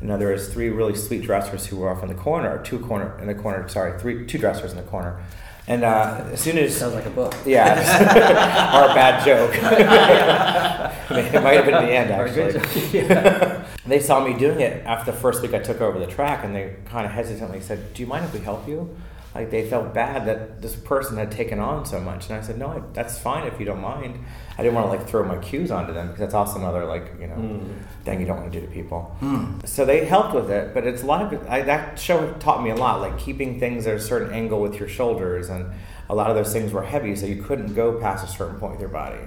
[0.00, 2.62] And now there was three really sweet dressers who were off in the corner, or
[2.62, 3.68] two corner in the corner.
[3.68, 5.20] Sorry, three two dressers in the corner.
[5.66, 7.34] And uh, as soon as Sounds like a book.
[7.46, 7.72] yeah,
[8.76, 9.54] or a bad joke.
[11.10, 13.64] it might have been the end Or a good actually.
[13.86, 16.54] They saw me doing it after the first week I took over the track, and
[16.54, 18.94] they kind of hesitantly said, "Do you mind if we help you?"
[19.34, 22.56] Like they felt bad that this person had taken on so much, and I said,
[22.56, 24.18] "No, I, that's fine if you don't mind."
[24.56, 27.12] I didn't want to like throw my cues onto them because that's also another like
[27.20, 27.74] you know Mm.
[28.04, 29.14] thing you don't want to do to people.
[29.20, 29.66] Mm.
[29.66, 32.70] So they helped with it, but it's a lot of I, that show taught me
[32.70, 35.66] a lot, like keeping things at a certain angle with your shoulders, and
[36.08, 38.72] a lot of those things were heavy, so you couldn't go past a certain point
[38.74, 39.18] with your body.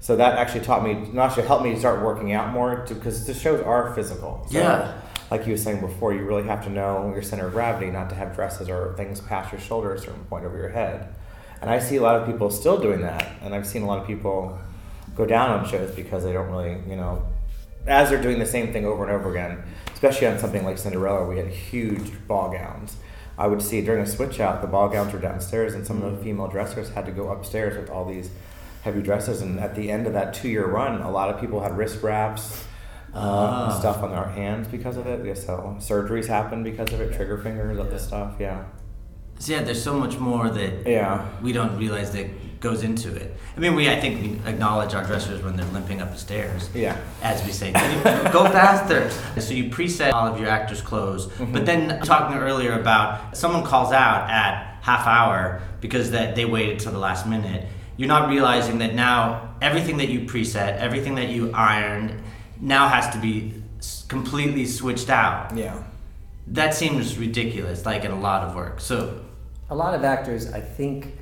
[0.00, 3.34] So that actually taught me, not actually helped me start working out more, because the
[3.34, 4.46] shows are physical.
[4.50, 4.92] So, Yeah.
[5.32, 8.10] Like you were saying before, you really have to know your center of gravity, not
[8.10, 11.08] to have dresses or things past your shoulder at a certain point over your head.
[11.62, 13.98] And I see a lot of people still doing that, and I've seen a lot
[13.98, 14.58] of people
[15.16, 17.26] go down on shows because they don't really, you know,
[17.86, 19.62] as they're doing the same thing over and over again,
[19.94, 22.98] especially on something like Cinderella, we had huge ball gowns.
[23.38, 26.10] I would see during a switch out, the ball gowns were downstairs, and some of
[26.10, 26.24] the mm-hmm.
[26.24, 28.28] female dressers had to go upstairs with all these
[28.82, 29.40] heavy dresses.
[29.40, 32.02] And at the end of that two year run, a lot of people had wrist
[32.02, 32.66] wraps.
[33.14, 33.18] Uh,
[33.68, 33.78] Ah.
[33.78, 35.24] stuff on their hands because of it.
[35.24, 37.12] Yeah, so surgeries happen because of it.
[37.12, 38.32] Trigger fingers, all this stuff.
[38.38, 38.62] Yeah,
[39.38, 42.26] So yeah, there's so much more that yeah, we don't realize that
[42.60, 43.36] goes into it.
[43.56, 46.70] I mean, we I think we acknowledge our dressers when they're limping up the stairs.
[46.74, 46.96] yeah.
[47.22, 47.72] As we say,
[48.32, 49.10] go faster.
[49.40, 53.92] So you preset all of your actors' clothes, but then talking earlier about someone calls
[53.92, 57.66] out at half hour because that they waited till the last minute.
[57.98, 62.22] You're not realizing that now everything that you preset, everything that you ironed,
[62.62, 63.62] now has to be
[64.08, 65.54] completely switched out.
[65.56, 65.82] Yeah.
[66.46, 68.80] That seems ridiculous, like in a lot of work.
[68.80, 69.20] So
[69.68, 71.18] a lot of actors, I think,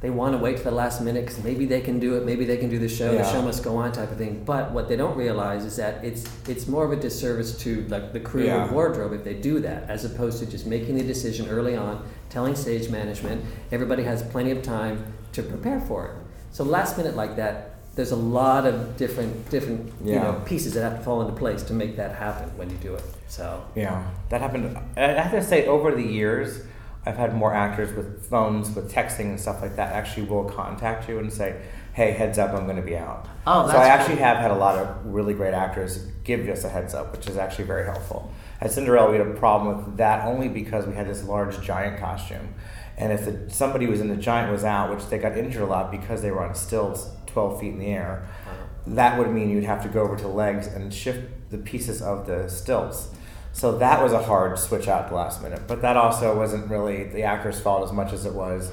[0.00, 2.44] they want to wait to the last minute because maybe they can do it, maybe
[2.44, 4.44] they can do the show, the show must go on type of thing.
[4.44, 8.12] But what they don't realize is that it's it's more of a disservice to like
[8.12, 8.64] the crew Yeah.
[8.64, 12.06] of wardrobe if they do that, as opposed to just making the decision early on,
[12.28, 13.42] telling stage management.
[13.72, 16.12] Everybody has plenty of time to prepare for it.
[16.52, 20.82] So last minute like that, there's a lot of different different you know pieces that
[20.82, 23.04] have to fall into place to make that happen when you do it.
[23.28, 24.76] So Yeah, that happened.
[24.96, 26.64] I have to say, over the years,
[27.06, 31.08] I've had more actors with phones, with texting and stuff like that, actually will contact
[31.08, 31.60] you and say,
[31.92, 34.24] "Hey, heads up, I'm going to be out." Oh, so I actually cool.
[34.24, 37.36] have had a lot of really great actors give us a heads up, which is
[37.36, 38.32] actually very helpful.
[38.60, 42.00] At Cinderella, we had a problem with that only because we had this large giant
[42.00, 42.54] costume,
[42.96, 45.66] and if the, somebody was in the giant was out, which they got injured a
[45.66, 48.94] lot because they were on stilts 12 feet in the air, uh-huh.
[48.94, 52.26] that would mean you'd have to go over to legs and shift the pieces of
[52.26, 53.10] the stilts.
[53.52, 55.62] So that was a hard switch out at the last minute.
[55.68, 58.72] But that also wasn't really the actor's fault as much as it was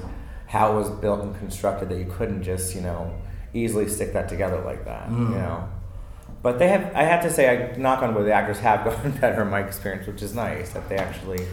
[0.52, 3.10] how it was built and constructed that you couldn't just, you know,
[3.54, 5.08] easily stick that together like that.
[5.08, 5.30] You mm.
[5.30, 5.66] know.
[6.42, 9.12] But they have I have to say I knock on wood the actors have gotten
[9.12, 11.46] better in my experience, which is nice that they actually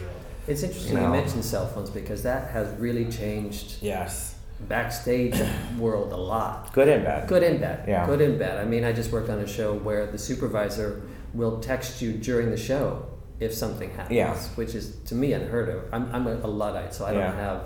[0.46, 4.29] It's interesting You you, mentioned cell phones because that has really changed Yes.
[4.68, 5.34] Backstage
[5.78, 6.72] world a lot.
[6.72, 7.28] Good and bad.
[7.28, 7.88] Good and bad.
[7.88, 8.06] Yeah.
[8.06, 8.58] Good and bad.
[8.58, 11.02] I mean, I just worked on a show where the supervisor
[11.34, 13.06] will text you during the show
[13.38, 14.36] if something happens, Yeah.
[14.56, 15.84] which is to me unheard of.
[15.92, 17.36] I'm, I'm a, a luddite, so I don't Yeah.
[17.36, 17.62] have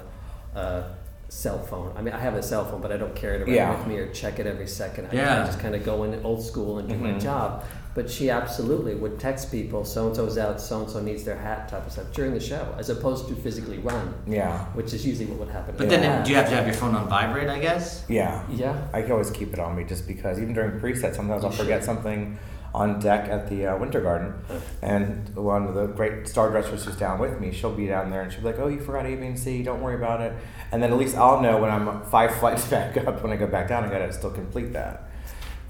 [0.55, 0.85] a
[1.29, 1.93] cell phone.
[1.97, 3.77] I mean, I have a cell phone, but I don't carry it around Yeah.
[3.77, 5.09] with me or check it every second.
[5.11, 5.43] I, Yeah.
[5.43, 7.21] I just kind of go in old school and do my Mhm.
[7.23, 7.65] job.
[7.95, 11.37] But she absolutely would text people, so and so's out, so and so needs their
[11.39, 14.65] hat, type of stuff during the show, as opposed to physically run, Yeah.
[14.75, 15.75] which is usually what would happen.
[15.77, 17.49] But in then the it- do you have to have your phone on vibrate?
[17.49, 18.05] I guess.
[18.09, 18.43] Yeah.
[18.51, 18.77] Yeah.
[18.93, 21.81] I can always keep it on me just because even during preset, sometimes I'll forget
[21.83, 21.85] should.
[21.87, 22.37] something
[22.75, 24.35] on deck at the uh, Winter Garden,
[24.83, 28.23] and one of the great star dressers who's down with me, she'll be down there
[28.23, 29.63] and she'll be like, "Oh, you forgot A, B, and C.
[29.63, 30.33] Don't worry about it."
[30.73, 33.47] And then at least I'll know when I'm five flights back up when I go
[33.47, 35.09] back down, I gotta still complete that.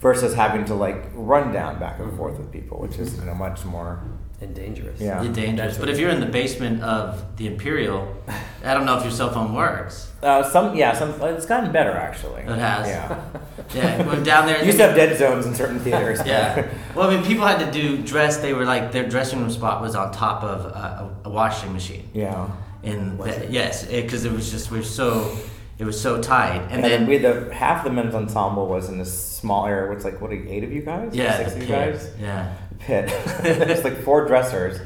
[0.05, 3.35] Versus having to like run down back and forth with people, which is you know
[3.35, 3.90] much more.
[4.43, 5.01] and dangerous.
[5.01, 5.23] Yeah.
[5.23, 5.79] You're dangerous.
[5.79, 7.07] But if you're in the basement of
[7.38, 8.01] the Imperial,
[8.69, 9.95] I don't know if your cell phone works.
[10.23, 12.43] Uh, some yeah, some it's gotten better actually.
[12.43, 12.87] It has.
[12.87, 13.25] Yeah.
[13.75, 14.59] Yeah, we're down there.
[14.61, 16.21] You used to have dead zones in certain theaters.
[16.27, 16.69] Yeah.
[16.95, 18.37] Well, I mean, people had to do dress.
[18.47, 22.05] They were like their dressing room spot was on top of a, a washing machine.
[22.12, 22.51] Yeah.
[22.83, 25.35] In Was the, yes, because it, was just we are so
[25.78, 28.98] it was so tight, and, And, then we the half the men's ensemble was in
[28.98, 29.84] this small area.
[29.88, 31.14] Where it's like what are eight of you guys?
[31.14, 32.10] yeah, six of you guys.
[32.20, 32.54] yeah.
[32.78, 33.10] Pit.
[33.44, 34.78] It's like four dressers,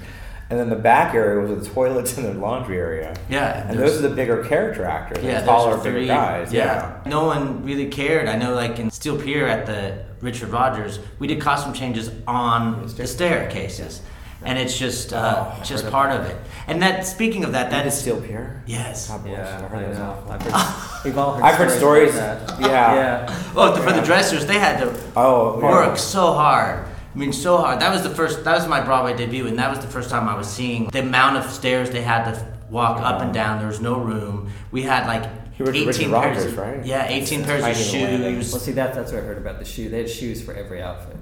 [0.51, 3.14] and then the back area was the toilets and the laundry area.
[3.29, 5.22] Yeah, And there's- those are the bigger character actors.
[5.24, 6.53] Yeah, the taller, bigger guys.
[6.53, 7.01] Yeah.
[7.07, 8.29] no one really cared.
[8.29, 12.87] I know, like in Steel Pier at the Richard Rodgers, we did costume changes on
[12.96, 14.01] the staircases,
[14.44, 16.37] and it's just uh, Oh, just heard part of it.
[16.66, 18.62] And that, speaking of that, That is that's Steel Pier.
[18.66, 19.09] yes.
[19.09, 19.33] God bless.
[19.38, 20.05] Yeah, I I heard that was know.
[20.05, 20.33] awful.
[20.33, 22.14] I've heard, we've all heard I've heard stories.
[22.14, 22.61] about that.
[22.61, 22.94] Yeah.
[22.94, 23.42] Yeah.
[23.55, 25.59] Well, for the dressers, they had to Oh.
[25.61, 25.64] yeah.
[25.70, 26.85] work so hard.
[27.14, 27.81] I mean, so hard.
[27.81, 28.44] That was the first.
[28.44, 31.01] That was my Broadway debut, and that was the first time I was seeing the
[31.01, 33.59] amount of stairs they had to walk up and down.
[33.59, 34.51] There was no room.
[34.70, 35.24] We had like
[35.59, 36.37] You were Richard eighteen pairs.
[36.44, 36.85] Rogers, right?
[36.87, 38.53] Yeah, eighteen pairs of shoes.
[38.53, 39.88] Well, see, that, that's what I heard about the shoe.
[39.88, 41.16] They had shoes for every outfit.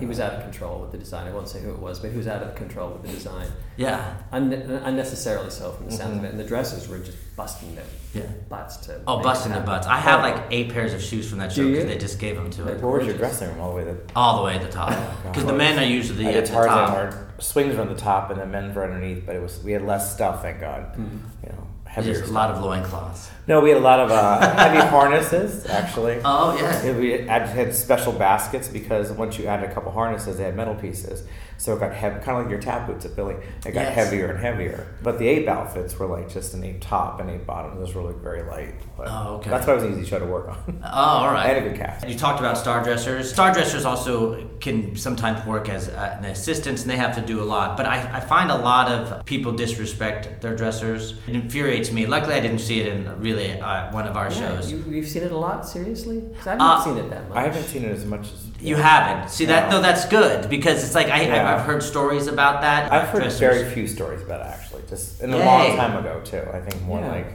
[0.00, 1.26] Oh my He was out of control with the design.
[1.28, 3.46] I won't say who it was, but he was out of control with the design.
[3.76, 4.14] Yeah.
[4.32, 6.18] Un- unnecessarily so from the sound Mhm.
[6.18, 6.30] of it.
[6.32, 7.84] And the dresses were just busting their
[8.14, 8.22] Yeah.
[8.48, 9.00] butts to.
[9.06, 9.86] Oh, busting it their butts.
[9.86, 12.50] I have like eight pairs of shoes from that show because they just gave them
[12.50, 12.80] to it.
[12.82, 14.88] Where was your dressing room all the way to All the way at the top.
[14.90, 15.06] God.
[15.32, 16.92] Because the men are usually at the top.
[16.94, 19.72] where swings were on the top and the men's were underneath, but it was we
[19.72, 20.94] had less stuff, thank God.
[20.94, 21.20] Mhm.
[21.44, 23.30] You know, Just a lot of loincloths.
[23.46, 26.20] No, we had a lot of uh, heavy harnesses actually.
[26.24, 26.84] Oh, yeah.
[26.84, 30.56] Yeah, we had, had special baskets because once you added a couple harnesses, they had
[30.56, 31.24] metal pieces.
[31.60, 33.34] So it got heavy, kind of like your tap boots at Billy.
[33.66, 33.94] It got Yes.
[33.94, 34.86] heavier and heavier.
[35.02, 37.78] But the ape outfits were like just an ape top and ape bottom.
[37.78, 38.76] Those were like very light.
[38.96, 39.50] But Oh, okay.
[39.50, 40.80] That's why it was an easy show to work on.
[40.82, 41.44] Oh, all right.
[41.44, 42.08] I had a good cast.
[42.08, 43.30] You talked about star dressers.
[43.30, 47.42] Star dressers also can sometimes work as uh, an assistant, and they have to do
[47.42, 47.76] a lot.
[47.76, 51.12] But I, I find a lot of people disrespect their dressers.
[51.28, 52.06] It infuriates me.
[52.06, 54.72] Luckily, I didn't see it in really uh, one of our Yeah, shows.
[54.72, 56.22] you, You, you've seen it a lot, seriously?
[56.38, 57.36] 'Cause I've Uh, not seen it that much.
[57.36, 58.46] I haven't seen it as much as
[58.76, 59.30] haven't.
[59.30, 59.70] See that?
[59.70, 59.76] No.
[59.76, 61.52] No, that's good because it's like I, Yeah.
[61.54, 62.92] I've, I've heard stories about that.
[62.92, 63.40] I've heard Dressers.
[63.40, 64.82] very few stories about it actually.
[64.88, 65.44] Just in a Yay.
[65.44, 66.42] long time ago too.
[66.52, 67.10] I think more Yeah.
[67.12, 67.26] like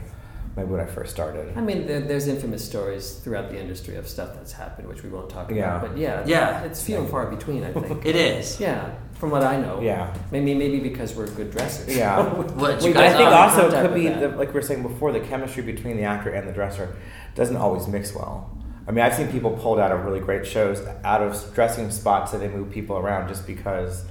[0.56, 1.52] maybe when I first started.
[1.56, 5.10] I mean, there, there's infamous stories throughout the industry of stuff that's happened, which we
[5.10, 5.76] won't talk Yeah.
[5.76, 5.88] about.
[5.90, 6.62] But yeah, Yeah.
[6.62, 8.04] it's few and far between, I think.
[8.10, 8.58] It is.
[8.60, 9.80] yeah, from what I know.
[9.82, 10.14] Yeah.
[10.30, 11.94] Maybe maybe because we're good dressers.
[11.96, 12.22] Yeah.
[12.62, 14.82] What, We you But I think also it could be, the, like we were saying
[14.82, 16.94] before, the chemistry between the actor and the dresser
[17.34, 18.55] doesn't always mix well.
[18.88, 22.32] I mean, I've seen people pulled out of really great shows out of dressing spots
[22.32, 24.04] that they move people around just because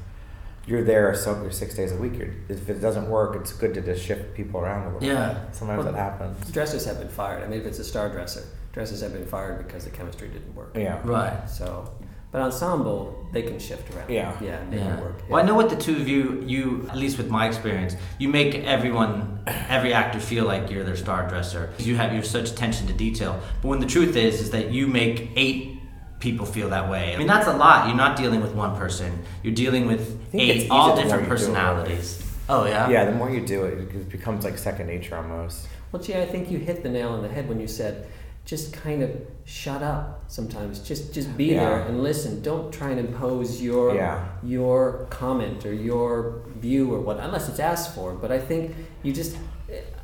[0.67, 2.17] you're there so you're six days a week.
[2.17, 5.07] You're, if it doesn't work, it's good to just shift people around a little.
[5.07, 5.33] Yeah.
[5.33, 5.55] bit.
[5.55, 6.51] Sometimes Well, that happens.
[6.51, 7.43] Dressers have been fired.
[7.43, 10.53] I mean, if it's a star dresser, dressers have been fired because the chemistry didn't
[10.55, 10.71] work.
[10.75, 10.99] Yeah.
[11.03, 11.49] Right.
[11.49, 11.93] So,
[12.36, 14.10] but ensemble, they can shift around.
[14.10, 14.34] Yeah.
[14.41, 14.98] Yeah, make Yeah.
[14.98, 15.21] it work.
[15.30, 18.28] Well, I know what the two of you, you at least with my experience, you
[18.28, 21.69] make everyone, every actor feel like you're their star dresser.
[21.78, 23.39] You have you're such attention to detail.
[23.62, 25.80] But when the truth is, is that you make eight
[26.19, 27.13] people feel that way.
[27.15, 27.88] I mean, that's a lot.
[27.88, 29.24] You're not dealing with one person.
[29.41, 31.28] You're dealing with eight, all easier the more different you do it, really.
[31.30, 32.32] personalities.
[32.50, 32.89] Oh yeah.
[32.89, 35.69] Yeah, the more you do it, it becomes like second nature almost.
[35.93, 38.08] Well, gee, I think you hit the nail on the head when you said,
[38.45, 39.10] just kind of
[39.43, 40.79] shut up sometimes.
[40.79, 41.62] Just just be Yeah.
[41.65, 42.41] there and listen.
[42.41, 44.23] Don't try and impose your Yeah.
[44.43, 48.13] your comment or your view or what, unless it's asked for.
[48.13, 49.36] But I think you just.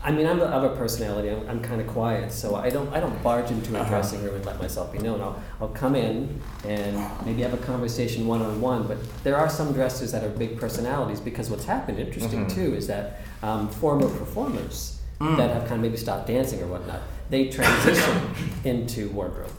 [0.03, 1.29] I mean, I'm have a personality.
[1.29, 3.89] I'm, I'm kind of quiet, so I don't I don't barge into a Uh-huh.
[3.91, 5.21] dressing room and let myself be known.
[5.21, 8.87] I'll I'll come in and maybe have a conversation one on one.
[8.87, 12.55] But there are some dressers that are big personalities because what's happened, interesting Mhm.
[12.55, 13.05] too, is that
[13.43, 15.37] um, former performers Mm.
[15.37, 17.01] that have kind of maybe stopped dancing or whatnot,
[17.31, 18.21] they transition
[18.63, 19.49] into wardrobe.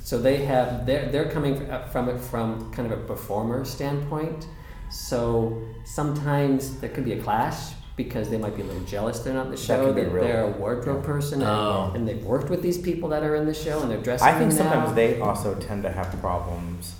[0.00, 4.46] So they have they're they're coming uh, from it from kind of a performer standpoint.
[4.90, 9.34] So sometimes there could be a clash because they might be a little jealous they're
[9.34, 10.24] not in the That show could be that, real.
[10.24, 11.92] they're a wardrobe person and, Oh.
[11.94, 14.32] and they've worked with these people that are in the show and they're dressing I
[14.38, 14.94] think them sometimes now.
[14.94, 16.94] they also tend to have problems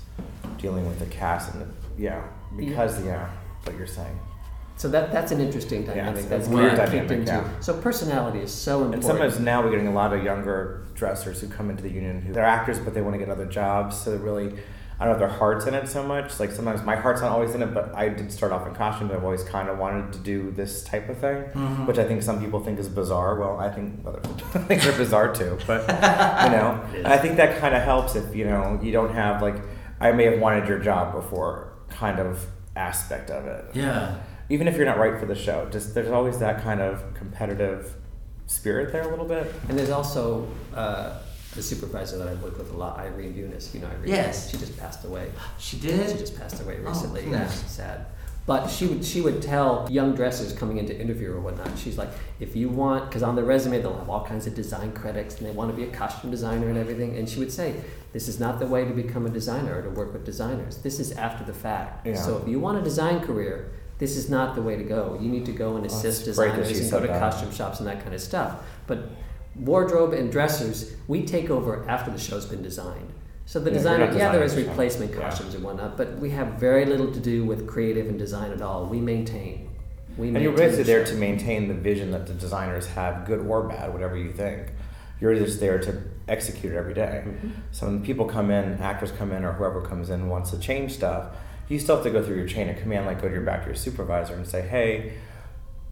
[0.58, 2.22] dealing with the cast and the, yeah,
[2.56, 3.30] because yeah,
[3.64, 4.18] what you're saying.
[4.82, 7.32] So that that's an interesting dynamic it's- that's weird dynamic, into.
[7.32, 7.44] yeah.
[7.60, 8.94] So personality is so important.
[8.94, 12.20] And sometimes now we're getting a lot of younger dressers who come into the union
[12.22, 13.96] who they're actors, but they want to get other jobs.
[13.96, 14.48] So they're really,
[14.98, 16.28] I don't know if their heart's in it so much.
[16.40, 19.06] Like sometimes my heart's not always in it, but I did start off in costume.
[19.08, 21.86] But I've always kind of wanted to do this type of thing, Mhm.
[21.86, 23.38] which I think some people think is bizarre.
[23.38, 25.58] Well, I think other people think they're bizarre too.
[25.66, 29.40] But you know, I think that kind of helps if you know you don't have
[29.42, 29.58] like
[30.00, 34.14] I may have wanted your job before kind of aspect of it Yeah.
[34.52, 37.94] Even if you're not right for the show, just there's always that kind of competitive
[38.46, 39.50] spirit there a little bit.
[39.70, 41.18] And there's also uh,
[41.54, 43.72] the supervisor that I work with a lot, Irene Bunis.
[43.72, 44.08] You know Irene?
[44.10, 44.50] Yes.
[44.50, 45.30] She just passed away.
[45.58, 46.10] She did.
[46.10, 47.24] She just passed away Oh, recently.
[47.24, 47.30] yeah.
[47.44, 48.04] That's sad.
[48.44, 51.78] But she would she would tell young dressers coming into interview or whatnot.
[51.78, 54.92] She's like, if you want, because on their resume they'll have all kinds of design
[54.92, 57.16] credits and they want to be a costume designer and everything.
[57.16, 57.76] And she would say,
[58.12, 60.78] this is not the way to become a designer or to work with designers.
[60.78, 62.06] This is after the fact.
[62.06, 62.16] Yeah.
[62.16, 63.70] So if you want a design career,
[64.02, 65.16] this is not the way to go.
[65.22, 67.20] You need to go and assist designers and go to that.
[67.20, 68.56] costume shops and that kind of stuff.
[68.88, 69.10] But
[69.54, 73.12] wardrobe and dressers, we take over after the show's been designed.
[73.46, 75.20] So the Yeah, designer, yeah, there is replacement Yeah.
[75.20, 78.60] costumes and whatnot, but we have very little to do with creative and design at
[78.60, 78.86] all.
[78.86, 79.68] We maintain.
[80.18, 83.68] We And you're basically there to maintain the vision that the designers have, good or
[83.68, 84.72] bad, whatever you think.
[85.20, 87.22] You're just there to execute it every day.
[87.24, 87.50] Mhm.
[87.70, 90.92] So when people come in, actors come in, or whoever comes in wants to change
[90.94, 91.26] stuff,
[91.72, 93.62] you still have to go through your chain of command, like go to your back
[93.62, 95.14] to your supervisor and say, hey,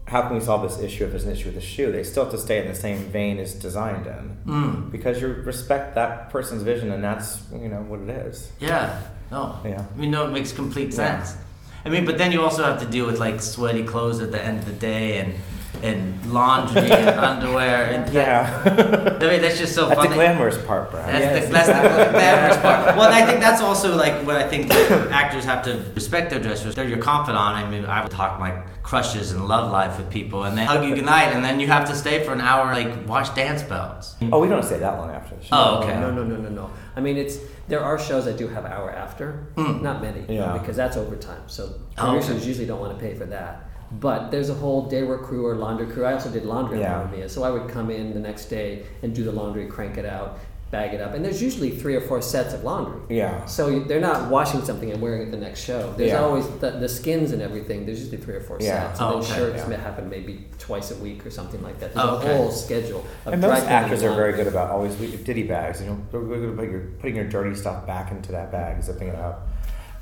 [0.06, 1.90] how can we solve this issue if there's an issue with the shoe?
[1.90, 4.36] They still have to stay in the same vein as designed in.
[4.46, 4.90] Mm.
[4.90, 8.50] Because you respect that person's vision and that's, you know, what it is.
[8.60, 9.00] Yeah.
[9.30, 9.58] No.
[9.64, 9.84] Yeah.
[9.94, 11.22] I mean, no, it makes complete Yeah.
[11.22, 11.36] sense.
[11.84, 14.44] I mean, but then you also have to deal with like sweaty clothes at the
[14.44, 15.34] end of the day and
[15.82, 19.16] and laundry and underwear and that- Yeah.
[19.20, 20.14] I mean, that's just so That's the funny.
[20.16, 21.08] glamorous part, Brad.
[21.08, 21.46] That's Yes.
[21.46, 22.96] the, that's the glamorous part.
[22.96, 24.70] Well, I think that's also like what I think
[25.22, 26.74] actors have to respect their dressers.
[26.74, 27.40] They're your confidant.
[27.40, 30.84] I mean, I would talk my crushes and love life with people, and they hug
[30.88, 34.16] you goodnight, and then you have to stay for an hour, like watch dance belts.
[34.32, 35.48] Oh, we don't stay that long after the show.
[35.52, 35.94] Oh, okay.
[35.98, 36.70] No, no, no, no, no.
[36.96, 37.38] I mean, it's
[37.68, 39.80] there are shows that do have hour after, Mm.
[39.80, 40.58] not many, Yeah.
[40.58, 41.42] because that's overtime.
[41.46, 42.26] So Oh, okay.
[42.26, 43.69] producers usually don't want to pay for that.
[43.92, 46.04] But there's a whole day work crew or laundry crew.
[46.04, 46.98] I also did laundry Yeah.
[47.00, 49.66] on Mamma Mia, so I would come in the next day and do the laundry,
[49.66, 50.38] crank it out,
[50.70, 53.00] bag it up, and there's usually three or four sets of laundry.
[53.08, 53.44] Yeah.
[53.46, 55.92] So they're not washing something and wearing it the next show.
[55.96, 56.20] There's Yeah.
[56.22, 57.86] always the, the skins and everything.
[57.86, 58.86] There's usually three or four Yeah.
[58.86, 59.68] sets, and Oh, then okay, shirts yeah.
[59.68, 61.92] may happen maybe twice a week or something like that.
[61.92, 62.36] There's Oh, a okay.
[62.36, 63.02] whole schedule.
[63.26, 65.80] Of And dry most cleaning actors and are very good about always ditty bags.
[65.82, 69.08] You know, they're good about your putting your dirty stuff back into that bag, zipping
[69.08, 69.48] it up,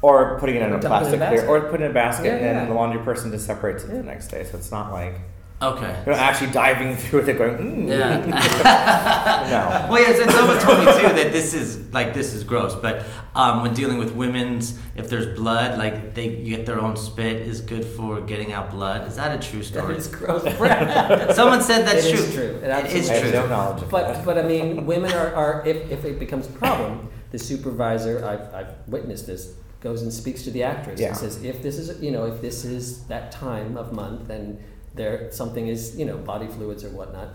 [0.02, 1.48] or putting it in a Or it in a plastic clear, basket.
[1.48, 2.64] or putting it in a basket, Yeah, and then yeah.
[2.66, 3.96] the laundry person just separates it Yeah.
[3.98, 4.44] the next day.
[4.44, 5.20] So it's not like
[5.60, 5.92] Okay.
[6.06, 7.88] you're not actually diving through it, going, mm.
[7.88, 8.18] Yeah.
[9.50, 9.90] no.
[9.90, 13.04] Well, yes, and someone told me too that this is like this is gross, but
[13.34, 17.60] um, when dealing with women's, if there's blood, like they get their own spit is
[17.60, 19.08] good for getting out blood.
[19.08, 19.96] Is that a true That story?
[19.96, 20.42] is gross.
[21.36, 22.24] Someone said that's It true.
[22.24, 22.44] is true.
[22.62, 23.32] It It is I have true.
[23.32, 24.24] no knowledge of But that.
[24.24, 28.54] but I mean, women are, are if, if it becomes a problem, the supervisor I've,
[28.54, 31.08] I've witnessed this goes and speaks to the actress Yeah.
[31.08, 34.58] and says if this is you know if this is that time of month and
[34.94, 37.28] there something is you know body fluids or whatnot,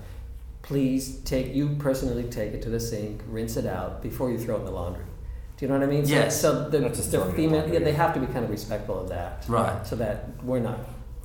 [0.62, 4.56] please take you personally take it to the sink, rinse it out before you throw
[4.56, 5.04] it in the laundry.
[5.58, 6.06] Do you know what I mean?
[6.06, 6.42] So- Yes.
[6.42, 7.78] So, the, Not the throwing the female laundry.
[7.78, 9.86] yeah, they have to be kind of respectful of that, Right.
[9.86, 10.80] so that we're not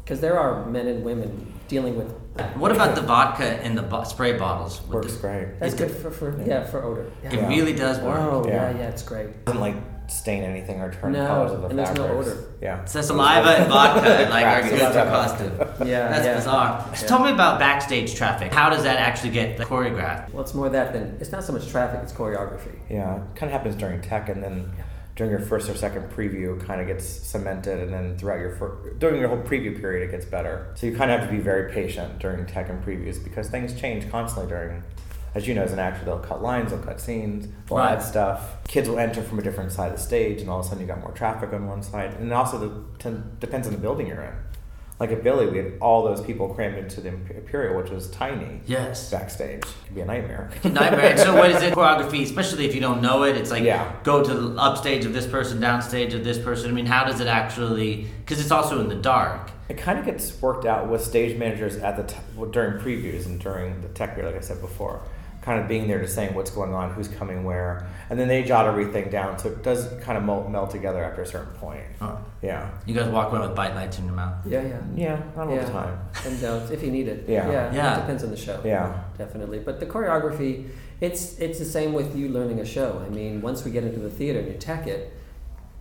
[0.05, 2.13] because there are men and women dealing with.
[2.37, 2.57] that.
[2.57, 4.81] What about the vodka in the bo- spray bottles?
[4.89, 5.61] Works the- great.
[5.61, 7.07] That's It- good for, for yeah for odor.
[7.25, 7.33] Yeah.
[7.33, 7.49] It Yeah.
[7.49, 8.19] really does work.
[8.19, 8.71] Oh yeah.
[8.71, 8.79] Yeah.
[8.79, 9.27] yeah, it's great.
[9.27, 9.77] It doesn't like
[10.11, 12.29] stain anything or turn No, colors of the and there's no fabrics.
[12.31, 12.45] odor.
[12.61, 12.85] Yeah.
[12.87, 14.71] So saliva and vodka like are Cracks.
[14.71, 15.87] good for costume.
[15.89, 16.37] Yeah, That's yeah.
[16.37, 16.85] bizarre.
[16.95, 17.09] So Yeah.
[17.09, 18.53] tell me about backstage traffic.
[18.53, 20.33] How does that actually get choreographed?
[20.33, 22.77] Well, it's more that than it's not so much traffic; it's choreography.
[22.89, 23.17] Yeah.
[23.17, 24.71] It kind of happens during tech, and then
[25.17, 28.55] during your first or second preview, it kind of gets cemented, and then throughout your
[28.57, 30.69] fir- during your whole preview period, it gets better.
[30.77, 33.79] So you kind of have to be very patient during tech and previews because things
[33.79, 34.83] change constantly during.
[35.35, 37.93] As you know, as an actor, they'll cut lines, they'll cut scenes, they'll Right.
[37.93, 38.57] add stuff.
[38.67, 40.81] Kids will enter from a different side of the stage, and all of a sudden
[40.83, 42.15] you got more traffic on one side.
[42.19, 44.33] And also, the, ten, depends on the building you're in.
[44.99, 48.61] Like at Billy, we had all those people crammed into the Imperial, which was tiny
[48.67, 49.09] Yes.
[49.13, 49.59] backstage.
[49.63, 50.51] It could be a nightmare.
[50.65, 51.11] Nightmare.
[51.11, 51.73] And so what is it?
[51.73, 53.93] Choreography, especially if you don't know it, it's like Yeah.
[54.03, 56.69] go to the upstage of this person, downstage of this person.
[56.69, 58.09] I mean, how does it actually?
[58.25, 59.51] Because it's also in the dark.
[59.69, 62.17] It kind of gets worked out with stage managers at the t-
[62.51, 64.99] during previews and during the tech period, like I said before.
[65.49, 68.43] Kind of being there to saying what's going on, who's coming where, and then they
[68.43, 71.81] jot everything down, so it does kind of melt, melt together after a certain point.
[72.03, 72.19] Oh.
[72.43, 74.35] Yeah, You guys walk around with bite lights in your mouth.
[74.47, 74.81] Yeah, yeah.
[74.95, 75.65] yeah, not all Yeah.
[75.65, 75.99] the time.
[76.27, 77.25] And uh, if you need it.
[77.27, 77.51] Yeah.
[77.51, 77.73] yeah.
[77.73, 77.97] Yeah.
[77.97, 78.61] It depends on the show.
[78.63, 79.61] Yeah, Definitely.
[79.61, 80.69] But the choreography,
[81.01, 83.03] it's it's the same with you learning a show.
[83.07, 85.15] I mean, once we get into the theater and you tech it,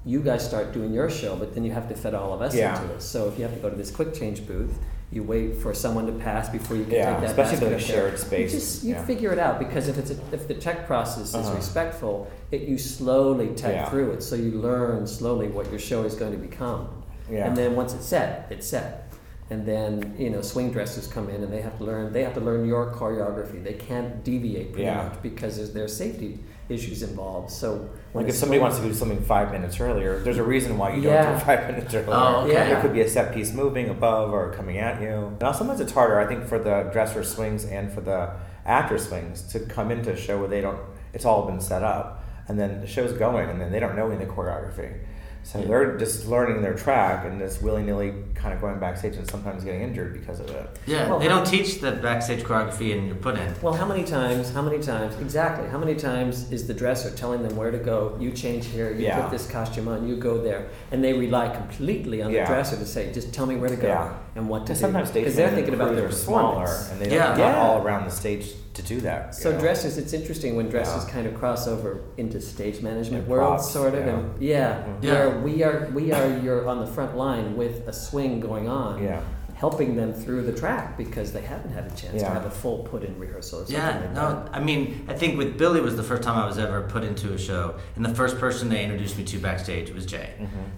[0.06, 2.56] you guys start doing your show, but then you have to fit all of us
[2.56, 2.82] Yeah.
[2.82, 3.02] into it.
[3.02, 4.80] So if you have to go to this quick change booth,
[5.12, 7.80] you wait for someone to pass before you can Yeah, take that especially in a
[7.80, 9.06] shared space, You just you yeah.
[9.06, 11.56] figure it out because if it's a, if the check process is Uh-huh.
[11.56, 13.90] respectful, it you slowly tech Yeah.
[13.90, 14.22] through it.
[14.24, 16.90] So you learn slowly what your show is going to become.
[17.32, 17.48] Yeah.
[17.48, 19.14] And then once it's set, it's set.
[19.50, 22.12] And then you know swing dressers come in and they have to learn.
[22.12, 23.64] They have to learn your choreography.
[23.64, 27.50] They can't deviate pretty much because there's, their safety issues involved.
[27.52, 30.78] So when like if somebody wants to do something five minutes earlier, there's a reason
[30.78, 31.34] why you don't Yeah.
[31.34, 32.10] do five minutes earlier.
[32.12, 32.54] Oh, okay.
[32.54, 32.66] Yeah.
[32.70, 35.38] There could be a set piece moving above or coming at you.
[35.40, 38.32] Now sometimes it's harder, I think, for the dresser swings and for the
[38.66, 40.80] actor swings to come into a show where they don't.
[41.14, 44.08] It's all been set up, and then the show's going, and then they don't know
[44.12, 45.00] any of the choreography.
[45.44, 45.66] So Yeah.
[45.68, 49.64] they're just learning their track and just willy nilly kind of going backstage and sometimes
[49.64, 50.70] getting injured because of it.
[50.86, 53.54] Yeah, Well, they don't teach the backstage choreography in your put in.
[53.62, 54.52] Well, how many times?
[54.54, 55.16] How many times?
[55.22, 55.68] Exactly.
[55.70, 58.16] How many times is the dresser telling them where to go?
[58.20, 58.92] You change here.
[58.92, 59.22] You Yeah.
[59.22, 60.08] put this costume on.
[60.08, 62.46] You go there, and they rely completely on Yeah.
[62.46, 64.10] the dresser to say, "Just tell me where to go Yeah.
[64.38, 66.66] And what to And do." sometimes stage because they're thinking about their crews are smaller
[66.66, 66.92] performance.
[66.92, 67.28] and they Yeah.
[67.30, 67.62] don't not Yeah.
[67.68, 69.34] all around the stage to do that.
[69.36, 69.62] So you know?
[69.62, 71.12] dressers, it's interesting when dressers Yeah.
[71.14, 74.14] kind of cross over into stage management And world, props, sort of, yeah.
[74.14, 75.06] and yeah, mm-hmm.
[75.06, 75.12] Yeah.
[75.14, 79.04] where we are, we are, you're on the front line with a swing going on,
[79.04, 79.22] Yeah.
[79.58, 82.84] Helping them through the track because they haven't had a chance to have a full
[82.84, 86.04] put-in rehearsal or something Yeah, like no, I mean, I think with Billy was the
[86.04, 89.18] first time I was ever put into a show, and the first person they introduced
[89.18, 90.30] me to backstage was Jay.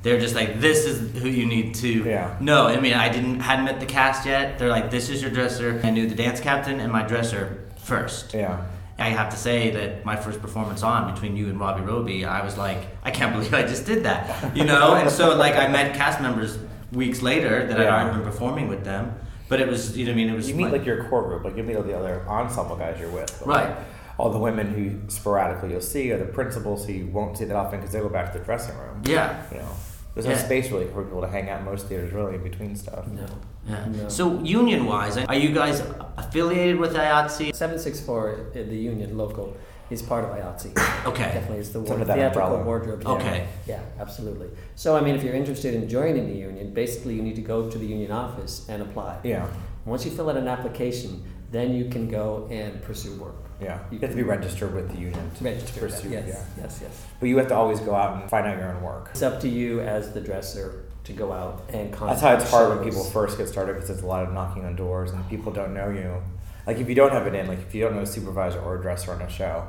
[0.01, 2.07] They're just like, "This is who you need to Mm-hmm.
[2.09, 2.37] Yeah.
[2.39, 4.57] know." I mean, I didn't hadn't met the cast yet.
[4.57, 8.33] They're like, "This is your dresser." I knew the dance captain and my dresser first.
[8.33, 8.65] Yeah.
[8.97, 12.43] I have to say that my first performance on between you and Robbie Roby, I
[12.43, 14.95] was like, I can't believe I just did that, you know.
[14.95, 16.57] and so like I met cast members
[16.91, 18.01] weeks later that I'd Yeah.
[18.03, 19.13] already been performing with them,
[19.47, 21.43] but it was, you know, I mean, it was You meet like your core group,
[21.43, 23.41] like you meet all the other ensemble guys you're with.
[23.45, 23.67] Right.
[23.67, 23.77] like,
[24.17, 27.55] all the women who sporadically you'll see, or the principals who you won't see that
[27.55, 29.01] often because they go back to the dressing room.
[29.05, 29.41] yeah.
[29.51, 29.67] You know,
[30.13, 32.75] there's no space really for people to hang out in most theaters, really, in between
[32.75, 33.07] stuff.
[33.07, 33.25] No.
[33.67, 33.85] Yeah.
[33.87, 34.09] No.
[34.09, 35.81] So union wise, are you guys
[36.17, 37.55] affiliated with IATSE?
[37.55, 39.55] 764, uh, the union local,
[39.89, 40.71] is part of IATSE.
[41.05, 41.23] Okay.
[41.23, 42.65] Definitely is the It's ward, under that theatrical umbrella.
[42.65, 43.07] wardrobe.
[43.07, 43.47] Okay.
[43.65, 44.49] Yeah, absolutely.
[44.75, 47.69] So, I mean, if you're interested in joining the union, basically you need to go
[47.69, 49.17] to the union office and apply.
[49.23, 49.47] Yeah.
[49.85, 53.35] Once you fill out an application, then you can go and pursue work.
[53.61, 53.79] Yeah.
[53.89, 55.73] You You have to be registered with the union to, Register.
[55.73, 56.09] to pursue.
[56.09, 56.63] yes, Yeah.
[56.63, 57.05] yes, yes.
[57.19, 59.09] But you have to always go out and find out your own work.
[59.11, 62.51] It's up to you as the dresser to go out and contact That's how it's
[62.51, 62.85] hard when shows.
[62.95, 65.73] people first get started because there's a lot of knocking on doors and people don't
[65.73, 66.21] know you.
[66.67, 68.77] Like if you don't have it in, like if you don't know a supervisor or
[68.77, 69.67] a dresser on a show,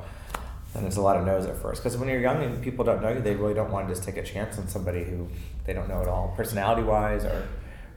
[0.73, 1.83] then there's a lot of no's at first.
[1.83, 4.05] Because when you're young and people don't know you, they really don't want to just
[4.05, 5.29] take a chance on somebody who
[5.65, 7.47] they don't know at all, personality wise or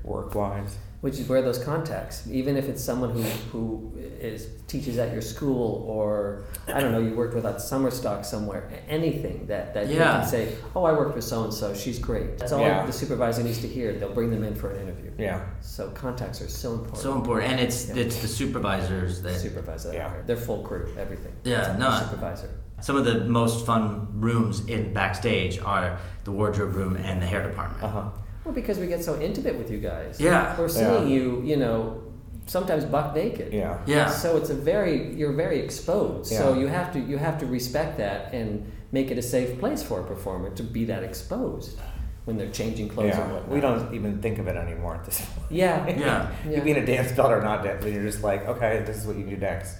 [0.03, 0.77] work wise.
[1.03, 3.91] Which is where those contacts even if it's someone who, who
[4.29, 8.23] is teaches at your school or i don't know you worked with at summer stock
[8.23, 11.99] somewhere anything that, that you can say oh i worked with so and so she's
[11.99, 12.85] great that's all Yeah.
[12.85, 15.41] the supervisor needs to hear they'll bring them in for an interview Yeah.
[15.59, 17.95] so contacts are so important So important, and it's Yeah.
[18.03, 20.13] it's the supervisors that supervisor Yeah.
[20.25, 21.99] their full crew everything Yeah, It's up to no.
[21.99, 22.49] supervisor
[22.87, 27.41] some of the most fun rooms in backstage are the wardrobe room and the hair
[27.47, 27.81] department.
[27.81, 28.09] Uh huh.
[28.43, 30.57] Well because we get so intimate with you guys Yeah.
[30.59, 31.15] we're seeing Yeah.
[31.15, 32.01] you you know
[32.45, 33.77] sometimes buck naked Yeah.
[33.85, 34.09] Yeah.
[34.09, 36.31] So it's a very you're very exposed.
[36.31, 36.39] Yeah.
[36.39, 39.81] So you have to you have to respect that and make it a safe place
[39.81, 41.79] for a performer to be that exposed
[42.25, 43.33] when they're changing clothes and Yeah.
[43.33, 43.49] whatnot.
[43.55, 45.51] We don't even think of it anymore at this point.
[45.51, 45.87] Yeah.
[46.05, 46.27] Yeah.
[46.45, 46.55] Yeah.
[46.55, 49.15] You being a dance belt or not dance, you're just like, okay, this is what
[49.17, 49.75] you do next.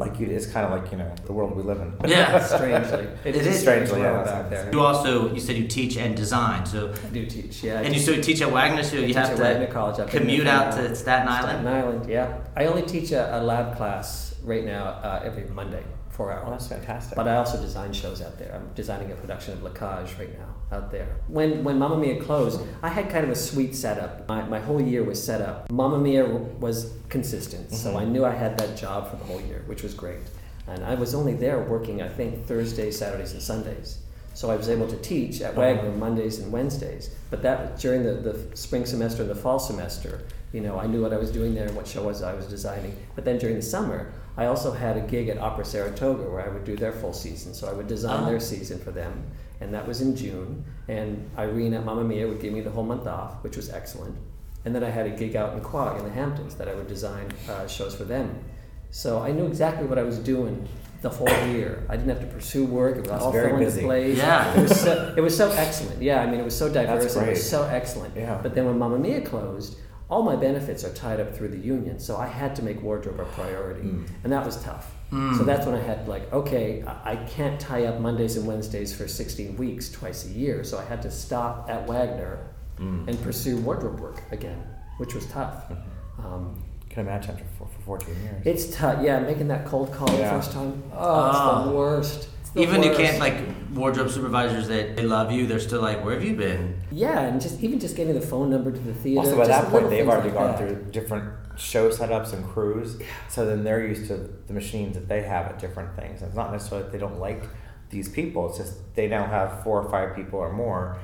[0.00, 1.90] Like you, it's kind of like you know the world we live in.
[2.08, 2.42] Yeah.
[2.56, 4.72] Strangely, It is is strangely, world yeah, out there.
[4.72, 7.80] You also you said you teach and design, so I do teach, yeah.
[7.80, 10.10] I and you so you teach at Wagner, so you have to Wagner College.
[10.10, 11.68] Commute there out for, to Staten Staten Island.
[11.68, 12.38] Island, yeah.
[12.56, 16.44] I only teach a, a lab class right now uh, every Monday, four hours.
[16.46, 17.14] Oh, that's fantastic.
[17.16, 18.54] But I also design shows out there.
[18.54, 21.16] I'm designing a production of La Cage right now out there.
[21.28, 24.28] When when Mamma Mia closed, I had kind of a sweet setup.
[24.28, 25.70] My, my whole year was set up.
[25.70, 27.98] Mamma Mia was consistent, so mm-hmm.
[27.98, 30.20] I knew I had that job for the whole year, which was great.
[30.66, 33.98] And I was only there working, I think, Thursdays, Saturdays, and Sundays.
[34.34, 35.60] So I was able to teach at uh-huh.
[35.60, 37.14] Wagner Mondays and Wednesdays.
[37.30, 41.02] But that during the, the spring semester and the fall semester, you know, I knew
[41.02, 42.96] what I was doing there and what show was I was designing.
[43.16, 46.48] But then during the summer, I also had a gig at Opera Saratoga where I
[46.48, 47.52] would do their full season.
[47.54, 48.30] So I would design Oh.
[48.30, 49.24] their season for them,
[49.60, 50.64] and that was in June.
[50.88, 54.16] And Irene at Mamma Mia would give me the whole month off, which was excellent.
[54.64, 56.86] And then I had a gig out in Quogue in the Hamptons that I would
[56.88, 58.42] design uh, shows for them.
[58.90, 60.68] So I knew exactly what I was doing
[61.00, 61.86] the whole year.
[61.88, 62.98] I didn't have to pursue work.
[62.98, 63.82] It was all very fell into busy.
[63.82, 64.18] place.
[64.18, 64.52] Yeah.
[64.58, 66.02] It was so, it was so excellent.
[66.02, 67.16] Yeah, I mean, it was so diverse.
[67.16, 68.14] and It was so excellent.
[68.16, 68.38] Yeah.
[68.42, 69.78] But then when Mamma Mia closed,
[70.10, 73.20] all my benefits are tied up through the union, so I had to make wardrobe
[73.20, 74.08] a priority, Mm.
[74.24, 74.92] and that was tough.
[75.10, 79.08] So that's when I had like, okay, I can't tie up Mondays and Wednesdays for
[79.08, 82.38] 16 weeks twice a year, so I had to stop at Wagner
[82.78, 83.06] Mm.
[83.08, 84.62] and pursue wardrobe work again,
[84.96, 85.68] which was tough.
[85.68, 86.24] Mm-hmm.
[86.26, 88.42] Um, Can imagine for, for 14 years.
[88.46, 89.20] it's tough, yeah.
[89.20, 91.28] Making that cold call the first time, oh,
[91.60, 92.28] it's the worst.
[92.40, 93.34] It's the Even you can't like
[93.74, 95.46] wardrobe supervisors that they love you.
[95.46, 96.80] They're still like, where have you been?
[96.90, 99.20] Yeah, and just even just getting the phone number to the theater.
[99.20, 100.58] Also, by that point, they've already like gone that.
[100.58, 102.98] through different show setups and crews,
[103.28, 106.20] so then they're used to the machines that they have at different things.
[106.22, 107.44] And it's not necessarily that they don't like
[107.90, 110.96] these people; it's just they now have four or five people or more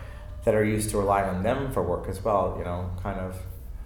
[0.45, 2.55] that are used to relying on them for work as well.
[2.59, 3.37] You know, kind of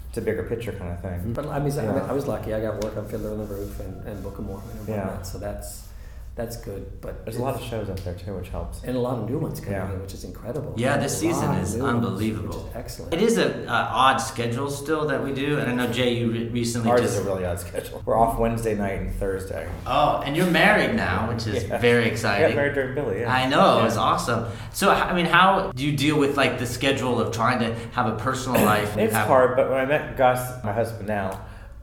[0.09, 1.33] it's a bigger picture kind of thing.
[1.33, 2.07] But I mean, I, Yeah.
[2.09, 2.53] I was lucky.
[2.55, 5.07] I got work on Fiddler on the Roof and, and Book of Mormon and Yeah.
[5.07, 5.89] whatnot, so that's
[6.37, 7.01] that's good.
[7.03, 8.83] But There's a lot of shows out there too, which helps.
[8.85, 9.93] and a lot of new ones coming Yeah.
[9.93, 10.73] in, which is incredible.
[10.77, 12.69] Yeah, this season is new ones, unbelievable.
[12.71, 13.13] is excellent.
[13.13, 16.31] It is a uh, odd schedule still that we do, and I know Jay, you
[16.31, 17.15] re- recently Ours just.
[17.19, 18.03] is a really odd schedule.
[18.07, 19.69] We're off Wednesday night and Thursday.
[19.87, 21.79] oh, and you're married now, which is Yeah.
[21.79, 22.57] very I got exciting.
[22.57, 23.21] married during Billy.
[23.21, 23.33] Yeah.
[23.35, 23.87] I know, Yeah.
[23.87, 24.47] it's awesome.
[24.73, 28.07] So, I mean, how do you deal with like the schedule of trying to have
[28.07, 28.97] a personal life?
[28.97, 31.41] It's have- hard, but when I met Gus, my husband now,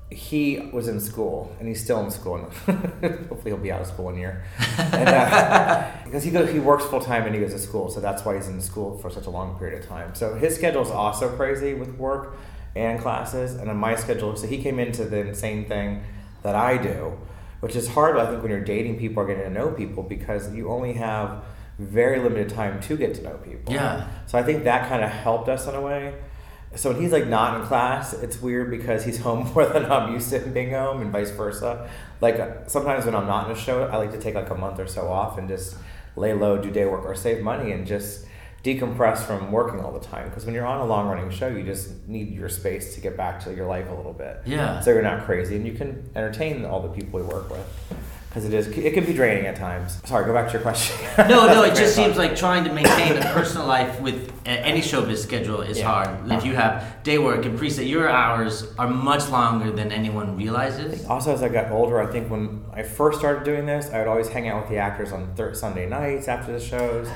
[0.09, 2.37] he was in school, and he's still in school.
[2.65, 4.43] Hopefully, he'll be out of school one year.
[4.77, 7.99] And, uh, because he goes, he works full time and he goes to school, so
[7.99, 10.15] that's why he's in school for such a long period of time.
[10.15, 12.37] So his schedule is also crazy with work
[12.75, 16.03] and classes, and on my schedule, so he came into the same thing
[16.43, 17.17] that I do,
[17.59, 18.17] which is hard.
[18.17, 21.43] I think when you're dating people or getting to know people because you only have
[21.79, 23.73] very limited time to get to know people.
[23.73, 24.07] Yeah.
[24.25, 26.15] So I think that kind of helped us in a way.
[26.77, 30.13] So when he's like not in class, it's weird because he's home more than I'm
[30.13, 31.89] used to him being home, and vice versa.
[32.21, 34.79] Like sometimes when I'm not in a show, I like to take like a month
[34.79, 35.75] or so off and just
[36.15, 38.25] lay low, do day work, or save money and just
[38.63, 40.27] decompress from working all the time.
[40.29, 43.15] Because when you're on a long running show, you just need your space to get
[43.15, 44.41] back to your life a little bit.
[44.45, 44.79] Yeah.
[44.81, 47.65] So you're not crazy, and you can entertain all the people you work with.
[48.37, 49.99] Because it is, it can be draining at times.
[50.05, 50.95] Sorry, go back to your question.
[51.27, 55.17] No, no, it just seems like trying to maintain a personal life with any showbiz
[55.17, 55.91] schedule is Yeah.
[55.91, 56.31] hard.
[56.31, 61.03] If you have day work and preset, your hours are much longer than anyone realizes.
[61.07, 64.07] Also, as I got older, I think when I first started doing this, I would
[64.07, 67.09] always hang out with the actors on thir- Sunday nights after the shows,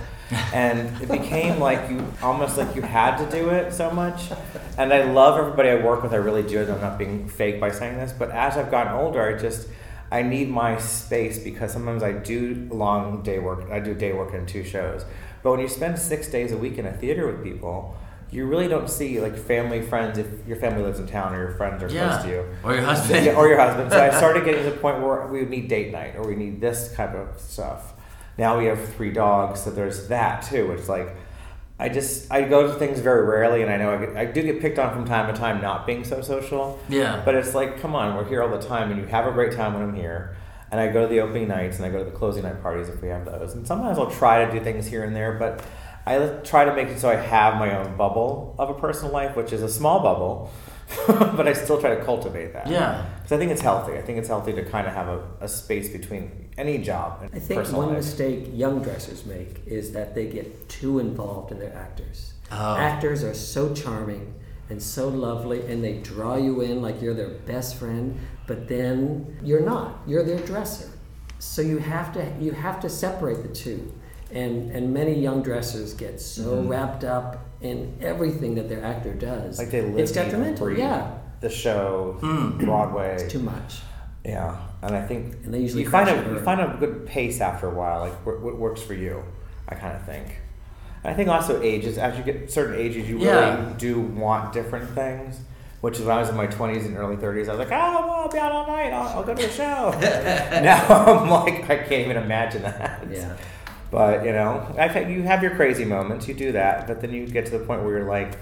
[0.55, 4.31] and it became like you almost like you had to do it so much.
[4.79, 6.13] And I love everybody I work with.
[6.13, 6.61] I really do.
[6.63, 9.67] I'm not being fake by saying this, but as I've gotten older, I just
[10.11, 13.71] I need my space because sometimes I do long day work.
[13.71, 15.05] I do day work in two shows,
[15.41, 17.97] but when you spend six days a week in a theater with people.
[18.33, 21.51] You really don't see like family, friends if your family lives in town or your
[21.57, 22.45] friends are close to you.
[22.63, 23.25] Or your husband.
[23.25, 23.91] Yeah, or your husband.
[23.91, 26.35] So I started getting to the point where we would need date night or we
[26.35, 27.91] need this type of stuff.
[28.37, 30.71] Now we have three dogs, so there's that too.
[30.71, 31.13] It's like
[31.81, 34.43] I just I go to things very rarely, and I know I, get, I do
[34.43, 36.79] get picked on from time to time not being so social.
[36.87, 37.23] Yeah.
[37.25, 39.53] But it's like, come on, we're here all the time, and you have a great
[39.53, 40.37] time when I'm here.
[40.69, 42.87] And I go to the opening nights, and I go to the closing night parties
[42.87, 43.55] if we have those.
[43.55, 45.65] And sometimes I'll try to do things here and there, but
[46.05, 49.35] I try to make it so I have my own bubble of a personal life,
[49.35, 50.51] which is a small bubble,
[51.07, 52.67] but I still try to cultivate that.
[52.67, 53.05] Yeah.
[53.15, 53.93] Because I think it's healthy.
[53.93, 57.31] I think it's healthy to kind of have a, a space between any job and
[57.33, 57.97] I think one life.
[57.97, 62.33] mistake young dressers make is that they get too involved in their actors.
[62.51, 62.75] Oh.
[62.91, 64.25] Actors are so charming
[64.69, 69.37] and so lovely, and they draw you in like you're their best friend, but then
[69.43, 69.89] you're not.
[70.07, 70.89] You're their dresser.
[71.39, 73.79] So you have to you have to separate the two.
[74.31, 77.29] And and many young dressers get so wrapped up
[77.61, 79.57] in everything that their actor does.
[79.57, 79.61] Mm-hmm.
[79.63, 80.69] Like they live it's detrimental.
[80.71, 82.57] Yeah, the show, Hmm.
[82.63, 83.15] Broadway.
[83.15, 83.71] it's too much.
[84.23, 86.43] Yeah, and I think And they usually you find a you burn.
[86.43, 89.23] find a good pace after a while, like what, what works for you.
[89.69, 90.27] I kind of think.
[91.03, 93.61] And I think also ages as you get certain ages, you Yeah.
[93.63, 95.39] really do want different things.
[95.81, 97.47] Which is when I was in my 20s and early 30s.
[97.47, 98.93] I was like, oh, well, I'll be out all night.
[98.93, 99.89] I'll, I'll go to a show.
[100.61, 103.03] now I'm like, I can't even imagine that.
[103.09, 103.35] Yeah.
[103.89, 106.27] But you know, I think you have your crazy moments.
[106.27, 108.37] You do that, but then you get to the point where you're like,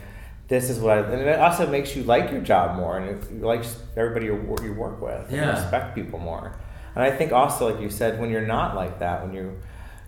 [0.49, 3.31] "This is what," I, and it also makes you like your job more, and it,
[3.31, 3.63] you like
[3.95, 5.51] everybody you, you work with, and Yeah.
[5.51, 6.51] respect people more.
[6.95, 9.57] And I think also, like you said, when you're not like that, when you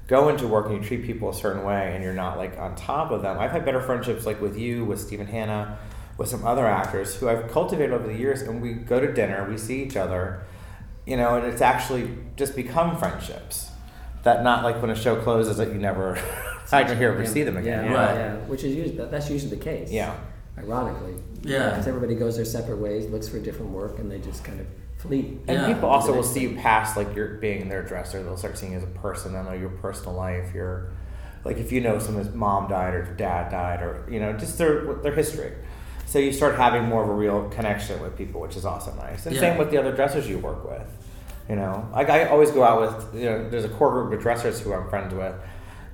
[0.07, 2.75] go into work and you treat people a certain way, and you're not like on
[2.75, 3.39] top of them.
[3.39, 5.77] I've had better friendships like with you, with Stephen Hanna,
[6.17, 9.47] with some other actors who I've cultivated over the years, and we go to dinner,
[9.49, 10.41] we see each other,
[11.05, 13.69] you know, and it's actually just become friendships.
[14.23, 16.19] That not like when a show closes that you never,
[16.71, 17.85] I don't hear ever see them again.
[17.85, 18.03] Yeah, you know?
[18.03, 18.15] Right.
[18.15, 18.35] yeah.
[18.51, 19.91] Which is usually that's usually the case.
[19.91, 20.15] Yeah.
[20.63, 21.15] Ironically.
[21.43, 21.69] Yeah.
[21.71, 24.67] Because everybody goes their separate ways, looks for different work, and they just kind of
[24.97, 25.39] flee.
[25.47, 25.73] And Yeah.
[25.73, 26.57] people also will see you thing.
[26.59, 28.21] past like you're being their dresser.
[28.21, 29.33] They'll start seeing you as a person.
[29.33, 30.53] They'll know your personal life.
[30.53, 30.87] Your
[31.43, 34.93] like if you know someone's mom died or dad died or you know just their
[35.01, 35.53] their history.
[36.05, 39.25] So you start having more of a real connection with people, which is also nice.
[39.25, 39.41] And Yeah.
[39.41, 40.85] same with the other dressers you work with.
[41.49, 44.21] You know, like I always go out with you know there's a core group of
[44.21, 45.33] dressers who I'm friends with,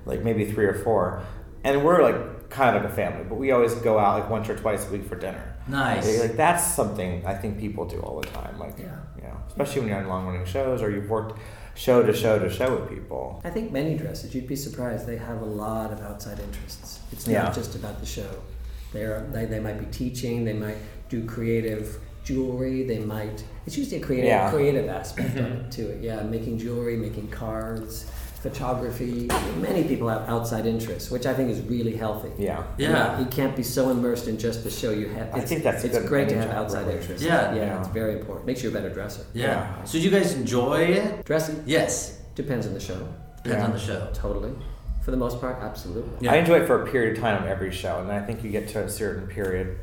[0.04, 1.22] like maybe three or four,
[1.64, 2.16] and we're like
[2.50, 3.24] kind of a family.
[3.28, 5.54] But we always go out like once or twice a week for dinner.
[5.68, 6.20] Nice.
[6.20, 8.58] Like that's something I think people do all the time.
[8.58, 8.96] Like, Yeah.
[9.16, 11.38] you know, especially when you're on long running shows or you've worked
[11.74, 13.40] show to show to show with people.
[13.44, 17.00] I think many dresses, you'd be surprised, they have a lot of outside interests.
[17.12, 17.52] It's not Yeah.
[17.52, 18.28] just about the show.
[18.92, 20.78] They're, they, they might be teaching, they might
[21.08, 24.50] do creative jewelry, they might, it's usually a creative, Yeah.
[24.50, 25.36] creative aspect
[25.72, 26.02] to it.
[26.02, 28.10] Yeah, making jewelry, making cards,
[28.42, 29.28] photography.
[29.60, 32.30] Many people have outside interests, which I think is really healthy.
[32.38, 32.64] Yeah.
[32.78, 33.18] Yeah.
[33.18, 35.34] You can't be so immersed in just the show you have.
[35.34, 36.98] I think that's it's good great to have outside really.
[37.00, 37.22] interests.
[37.24, 37.54] Yeah.
[37.54, 37.78] yeah, Yeah.
[37.78, 38.46] it's very important.
[38.46, 39.24] Makes you a better dresser.
[39.34, 39.46] Yeah.
[39.46, 39.84] Yeah.
[39.84, 41.24] So do you guys enjoy it?
[41.24, 42.20] Dressing Yes.
[42.34, 43.06] depends on the show.
[43.42, 43.64] Depends Yeah.
[43.64, 44.08] on the show.
[44.14, 44.52] Totally.
[45.02, 46.10] For the most part, absolutely.
[46.20, 46.32] Yeah.
[46.32, 48.50] I enjoy it for a period of time on every show, and I think you
[48.50, 49.78] get to a certain period.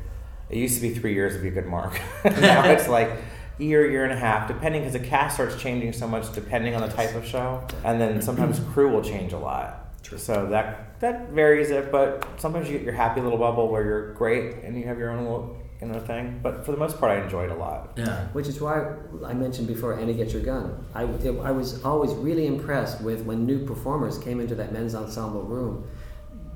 [0.48, 1.98] It used to be three years would be a good mark.
[2.24, 3.10] now it's like
[3.58, 6.82] year, year and a half, depending because the cast starts changing so much depending on
[6.82, 8.72] the type of show, and then sometimes mm-hmm.
[8.72, 10.02] crew will change a lot.
[10.02, 10.18] True.
[10.18, 14.12] So that that varies it, but sometimes you get your happy little bubble where you're
[14.14, 16.40] great and you have your own little you know thing.
[16.42, 17.92] But for the most part, I enjoy it a lot.
[17.96, 18.26] Yeah.
[18.28, 18.94] Which is why
[19.24, 20.84] I mentioned before, Annie, get your gun.
[20.94, 24.94] I, it- I was always really impressed with when new performers came into that men's
[24.94, 25.86] ensemble room.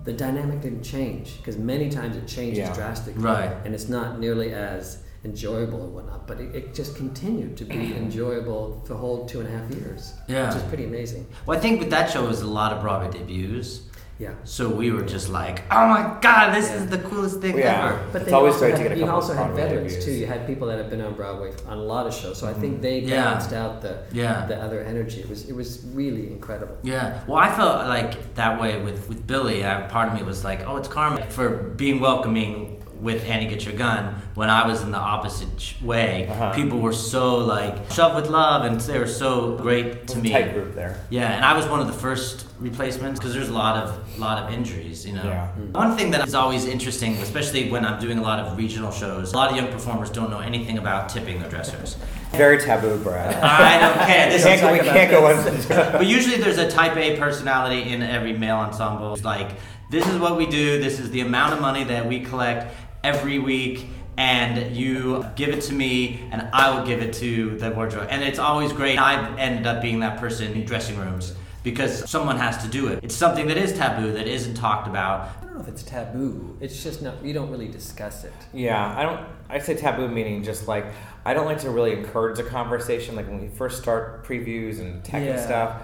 [0.04, 2.74] The dynamic didn't change because many times it changes Yeah.
[2.74, 3.54] drastically, Right.
[3.64, 6.26] And it's not nearly as enjoyable and whatnot.
[6.26, 10.14] But it, it just continued to be enjoyable the whole two and a half years,
[10.28, 10.46] Yeah.
[10.48, 11.26] which is pretty amazing.
[11.46, 13.82] Well, I think with that show was a lot of Broadway debuts.
[14.18, 14.34] Yeah.
[14.44, 16.76] So we were just like, oh my god, this Yeah.
[16.76, 17.86] is the coolest thing Yeah.
[17.86, 18.06] ever.
[18.12, 19.92] But It's they always also great to had, get a you couple also had veterans
[19.92, 20.04] debuts.
[20.04, 20.12] too.
[20.12, 22.52] You had people that have been on Broadway on a lot of shows, so I
[22.52, 22.82] think mm-hmm.
[22.82, 23.24] they Yeah.
[23.24, 24.44] balanced out the Yeah.
[24.46, 25.20] the other energy.
[25.20, 26.76] It was it was really incredible.
[26.82, 27.20] Yeah.
[27.26, 29.64] Well, I felt like that way with, with Billy.
[29.64, 33.64] I, part of me was like, oh, it's karma for being welcoming with Annie Get
[33.64, 36.28] Your Gun when I was in the opposite way.
[36.28, 36.54] Uh-huh.
[36.54, 40.14] People were so like, shove with love, and they were so great to It was
[40.16, 40.30] a me.
[40.30, 41.00] tight group there.
[41.10, 44.42] Yeah, and I was one of the first replacements because there's a lot of lot
[44.42, 45.24] of injuries, you know.
[45.24, 45.48] Yeah.
[45.72, 49.32] One thing that is always interesting, especially when I'm doing a lot of regional shows,
[49.32, 51.96] a lot of young performers don't know anything about tipping their dressers.
[52.32, 53.34] Very taboo, Brad.
[53.42, 54.30] I don't care.
[54.30, 58.34] This can't we can't go into but usually there's a type A personality in every
[58.34, 59.14] male ensemble.
[59.14, 59.52] It's like,
[59.90, 62.72] this is what we do, this is the amount of money that we collect
[63.02, 63.86] every week,
[64.16, 68.08] and you give it to me, and I will give it to the wardrobe.
[68.10, 68.98] And it's always great.
[68.98, 73.00] I've ended up being that person in dressing rooms because someone has to do it.
[73.02, 75.30] It's something that is taboo, that isn't talked about.
[75.40, 76.56] I don't know if it's taboo.
[76.60, 77.22] It's just not.
[77.24, 78.32] You don't really discuss it.
[78.52, 79.26] Yeah, I don't.
[79.48, 80.86] I say taboo meaning just like
[81.24, 83.16] I don't like to really encourage a conversation.
[83.16, 85.82] Like when we first start previews and tech and stuff.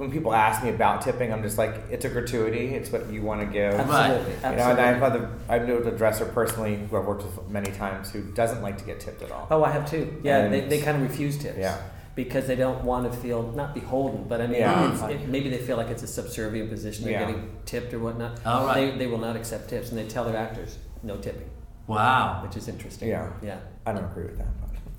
[0.00, 2.68] When people ask me about tipping, I'm just like, it's a gratuity.
[2.74, 3.74] It's what you want to give.
[3.74, 4.32] Absolutely.
[4.32, 4.62] You know, Absolutely.
[4.62, 8.10] and I've had the, I know the dresser personally who I've worked with many times
[8.10, 9.46] who doesn't like to get tipped at all.
[9.50, 10.18] Oh, I have too.
[10.24, 11.58] Yeah, And- they, they kind of refuse tips.
[11.58, 11.76] Yeah.
[12.14, 15.08] Because they don't want to feel not beholden, but I mean, Yeah.
[15.10, 17.04] it, maybe they feel like it's a subservient position.
[17.04, 17.26] They're Yeah.
[17.26, 18.40] getting tipped or whatnot.
[18.46, 18.92] Oh, right.
[18.92, 21.50] They, they will not accept tips, and they tell their actors no tipping,
[21.86, 22.40] Wow.
[22.42, 23.08] which is interesting.
[23.10, 23.28] Yeah.
[23.42, 23.58] Yeah.
[23.84, 24.46] I don't agree with that.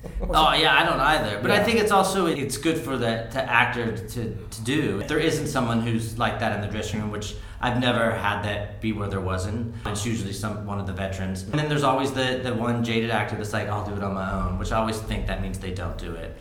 [0.34, 1.40] Oh yeah, I don't either.
[1.42, 5.00] But I think it's also it's good for the to actor to, to do.
[5.02, 8.42] If there isn't someone who's like that in the dressing room, which I've never had
[8.44, 9.76] that be where there wasn't.
[9.86, 11.44] It's usually some one of the veterans.
[11.44, 14.16] And then there's always the, the one jaded actor that's like, I'll do it on
[14.16, 16.36] my own, which I always think that means they don't do it.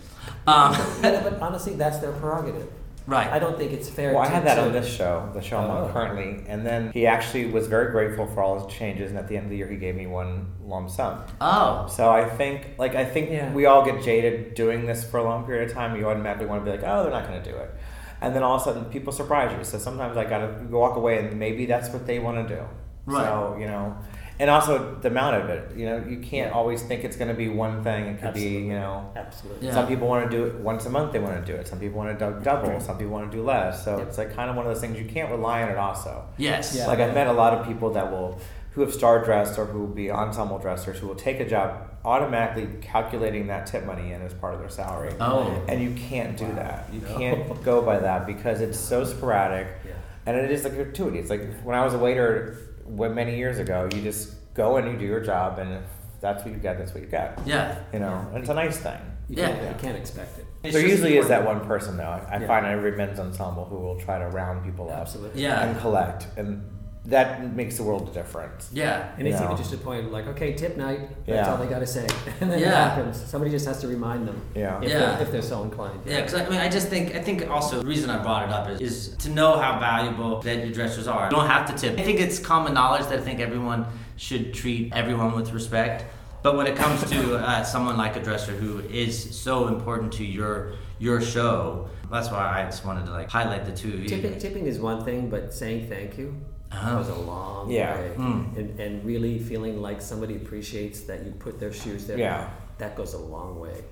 [0.47, 2.69] Um, Yeah, but honestly, that's their prerogative.
[3.17, 4.13] I don't think it's fair.
[4.13, 6.65] Well, I to, had that to, on this show, the show I'm on currently, and
[6.67, 9.51] then he actually was very grateful for all his changes, and at the end of
[9.51, 11.23] the year, he gave me one lump sum.
[11.41, 11.87] Oh.
[11.89, 13.53] So I think, like, I think Yeah.
[13.53, 15.97] we all get jaded doing this for a long period of time.
[15.97, 17.75] You automatically want to be like, oh, they're not going to do it,
[18.21, 19.65] and then all of a sudden, people surprise you.
[19.65, 22.63] So sometimes I got to walk away, and maybe that's what they want to do.
[23.07, 23.25] Right.
[23.25, 23.97] So you know,
[24.41, 25.77] and also the amount of it.
[25.77, 28.07] You know, you can't always think it's going to be one thing.
[28.07, 29.67] It could be, you know, Absolutely.
[29.69, 29.75] Yeah.
[29.75, 31.13] some people want to do it once a month.
[31.13, 31.69] They want to do it.
[31.69, 32.81] Some people want to do double.
[32.81, 33.85] Some people want to do less.
[33.85, 34.09] So Yep.
[34.09, 35.77] it's like kind of one of those things you can't rely on it.
[35.77, 36.75] Also, Yes.
[36.77, 36.87] Yeah.
[36.87, 38.39] like I've met a lot of people that will
[38.73, 41.89] who have star dressed or who will be ensemble dressers who will take a job
[42.05, 45.13] automatically calculating that tip money in as part of their salary.
[45.21, 45.61] Oh.
[45.69, 46.89] And you can't do that.
[46.93, 47.19] You No.
[47.19, 49.67] can't go by that because it's so sporadic.
[49.85, 49.93] Yeah.
[50.25, 51.19] And it is like a gratuity.
[51.19, 52.57] It's like when I was a waiter
[52.97, 55.83] when many years ago, you just go and you do your job, and if
[56.21, 57.39] that's what you get, that's what you get.
[57.47, 57.79] Yeah.
[57.93, 58.99] You know, and it's a nice thing.
[59.29, 59.49] You, Yeah.
[59.53, 60.47] can't, you can't expect it.
[60.65, 62.03] It's there just usually is that one person though.
[62.05, 62.47] I, I Yeah.
[62.47, 65.43] find every men's ensemble who will try to round people up Absolutely.
[65.43, 65.65] Yeah.
[65.67, 66.63] and collect, and
[67.07, 68.69] that makes the world a difference.
[68.73, 69.11] Yeah.
[69.17, 71.01] And it's even just a point like, okay, tip night.
[71.27, 71.51] That's Yeah.
[71.51, 72.07] all they got to say.
[72.41, 72.91] And then it Yeah.
[72.91, 73.17] happens.
[73.25, 74.41] Somebody just has to remind them.
[74.55, 74.81] Yeah.
[74.83, 74.99] If, Yeah.
[74.99, 76.01] They're, if they're so inclined.
[76.05, 78.53] Yeah, because I mean, I just think I think also the reason I brought it
[78.53, 81.25] up is, is to know how valuable that your dressers are.
[81.25, 81.99] You don't have to tip.
[81.99, 83.87] I think it's common knowledge that I think everyone
[84.17, 86.05] should treat everyone with respect.
[86.43, 90.25] But when it comes to uh, someone like a dresser who is so important to
[90.25, 94.09] your your show, that's why I just wanted to like highlight the two of you.
[94.09, 96.35] Tipping, tipping is one thing, but saying thank you
[96.73, 96.97] Oh.
[96.97, 97.95] goes a long Yeah.
[97.99, 98.15] way.
[98.17, 98.57] Mm.
[98.57, 102.19] And, and really feeling like somebody appreciates that you put their shoes there.
[102.19, 102.49] Yeah.
[102.79, 103.83] That goes a long way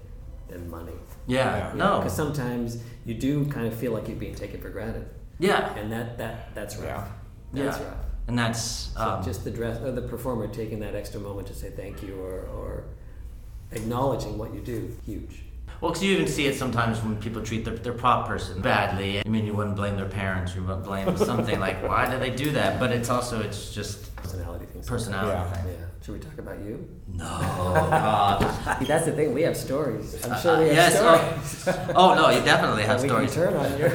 [0.48, 0.92] than money.
[1.26, 1.72] Yeah, Yeah.
[1.74, 5.06] no, Because sometimes you do kind of feel like you're being taken for granted.
[5.38, 7.08] yeah, And that, that that's rough.
[7.52, 7.64] Yeah.
[7.64, 7.84] That's Yeah.
[7.86, 7.96] rough.
[8.28, 8.60] and that's
[8.94, 12.02] So um, just the dress or the performer taking that extra moment to say thank
[12.02, 12.84] you or, or
[13.72, 15.42] acknowledging what you do, huge.
[15.80, 19.20] Well, because you even see it sometimes when people treat their, their prop person badly.
[19.24, 22.30] I mean, you wouldn't blame their parents, you wouldn't blame something like, why did they
[22.30, 22.80] do that?
[22.80, 24.86] But it's also, it's just Personality things.
[24.88, 25.50] personality Yeah.
[25.52, 25.72] thing.
[25.72, 25.84] Yeah.
[26.04, 26.88] Should we talk about you?
[27.12, 28.40] No, God.
[28.86, 29.34] That's the thing.
[29.34, 30.16] We have stories.
[30.24, 31.78] I'm Uh, sure we have yes, stories.
[31.94, 33.34] oh no, you definitely have we can stories.
[33.34, 33.88] turn on you.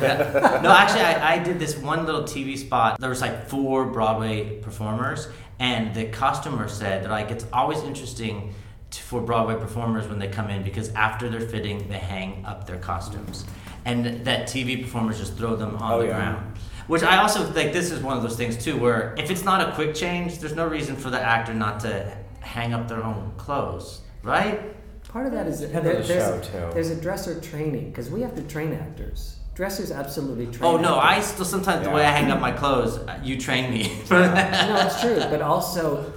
[0.62, 3.00] no, actually, I, I did this one little TV spot.
[3.00, 5.28] There was like four Broadway performers,
[5.60, 8.54] and the costumer said that like it's always interesting to,
[8.98, 12.78] for Broadway performers when they come in because after they're fitting, they hang up their
[12.78, 13.46] costumes,
[13.86, 16.16] and that TV performers just throw them on Oh, the yeah.
[16.16, 16.58] ground.
[16.88, 19.62] Which I also think this is one of those things too, where if it's not
[19.68, 23.32] a quick change, there's no reason for the actor not to hang up their own
[23.38, 24.76] clothes, right?
[25.08, 26.74] Part of that is Depends on the there's, show, too.
[26.74, 29.38] there's a dresser training because we have to train actors.
[29.56, 30.64] Dressers absolutely train.
[30.64, 33.72] Oh no, I still sometimes the way I hang up my clothes, uh, you train
[33.72, 33.84] me.
[34.10, 35.20] no, it's true.
[35.30, 36.12] But also,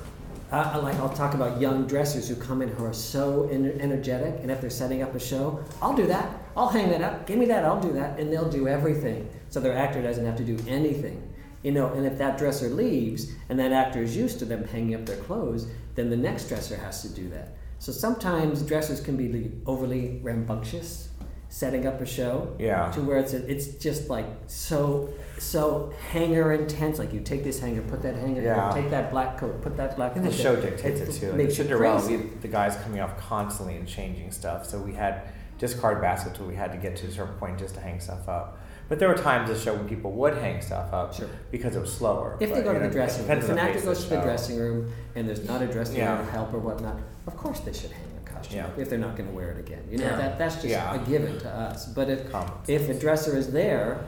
[0.53, 4.39] I- like I'll talk about young dressers who come in who are so ener- energetic,
[4.43, 6.29] and if they're setting up a show, I'll do that.
[6.57, 7.27] I'll hang that up.
[7.27, 7.65] Give me that.
[7.65, 9.29] I'll do that, and they'll do everything.
[9.51, 11.23] So their actor doesn't have to do anything.
[11.63, 14.95] You know, and if that dresser leaves and that actor is used to them hanging
[14.95, 15.67] up their clothes,
[15.97, 17.57] then the next dresser has to do that.
[17.81, 21.09] So sometimes dressers can be overly rambunctious,
[21.49, 22.91] setting up a show Yeah.
[22.93, 25.09] to where it's it's just like so
[25.39, 26.99] so hanger intense.
[26.99, 28.71] Like you take this hanger, put that hanger, here, Yeah.
[28.73, 30.17] take that black coat, put that black.
[30.17, 30.71] And the show there.
[30.71, 31.29] dictates it too.
[31.29, 34.67] Like makes Cinderella, we, the guys coming off constantly and changing stuff.
[34.67, 35.23] So we had
[35.59, 38.29] discard baskets where we had to get to a certain point just to hang stuff
[38.29, 38.59] up.
[38.89, 41.29] But there were times the show when people would hang stuff up Sure.
[41.51, 42.37] because it was slower.
[42.39, 44.59] If they go to know, the dressing room, if an actor goes to the dressing
[44.59, 46.19] room and there's not a dressing Yeah.
[46.19, 48.69] room help or whatnot, of course they should hang a costume Yeah.
[48.81, 49.83] if they're not going to wear it again.
[49.91, 50.17] You know Yeah.
[50.17, 51.87] that that's just a given to us.
[51.87, 53.99] But if Common if a dresser is there,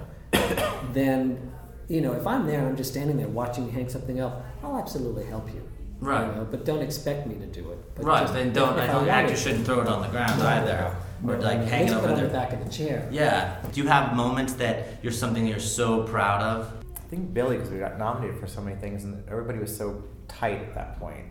[0.93, 1.53] then
[1.89, 4.45] you know if I'm there and I'm just standing there watching you hang something up,
[4.62, 5.62] I'll absolutely help you.
[6.01, 6.26] Right.
[6.29, 7.95] You know, but don't expect me to do it.
[7.97, 8.79] But right, just- then don't.
[8.79, 8.97] I don't.
[8.97, 10.95] wanted Actors shouldn't throw it on the ground either,
[11.26, 12.33] or at like least hang it over it on the there.
[12.33, 13.09] back of the chair.
[13.11, 13.57] Yeah.
[13.72, 16.72] Do you have moments that you're something you're so proud of?
[16.97, 20.05] I think Billy, because we got nominated for so many things, and everybody was so
[20.29, 21.24] tight at that point.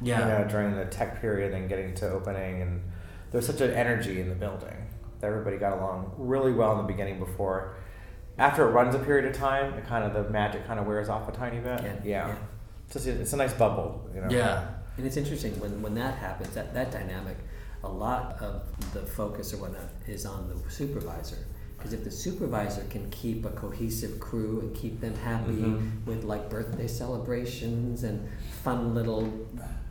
[0.00, 0.20] Yeah.
[0.20, 2.80] You know, during the tech period and getting to opening, and
[3.30, 4.76] there was such an energy in the building
[5.20, 7.18] that everybody got along really well in the beginning.
[7.18, 7.76] Before,
[8.38, 11.08] after it runs a period of time, it kind of the magic kind of wears
[11.08, 11.80] off a tiny bit.
[11.82, 12.28] Yeah, Yeah.
[12.28, 12.34] yeah.
[12.90, 14.08] It's, it's a nice bubble.
[14.14, 14.28] You know.
[14.30, 14.66] Yeah.
[14.96, 17.36] And it's interesting when, when that happens, that, that dynamic,
[17.82, 18.62] a lot of
[18.92, 21.38] the focus or whatnot is on the supervisor.
[21.76, 26.04] Because if the supervisor can keep a cohesive crew and keep them happy Mhm.
[26.06, 28.26] with like birthday celebrations and
[28.62, 29.28] fun little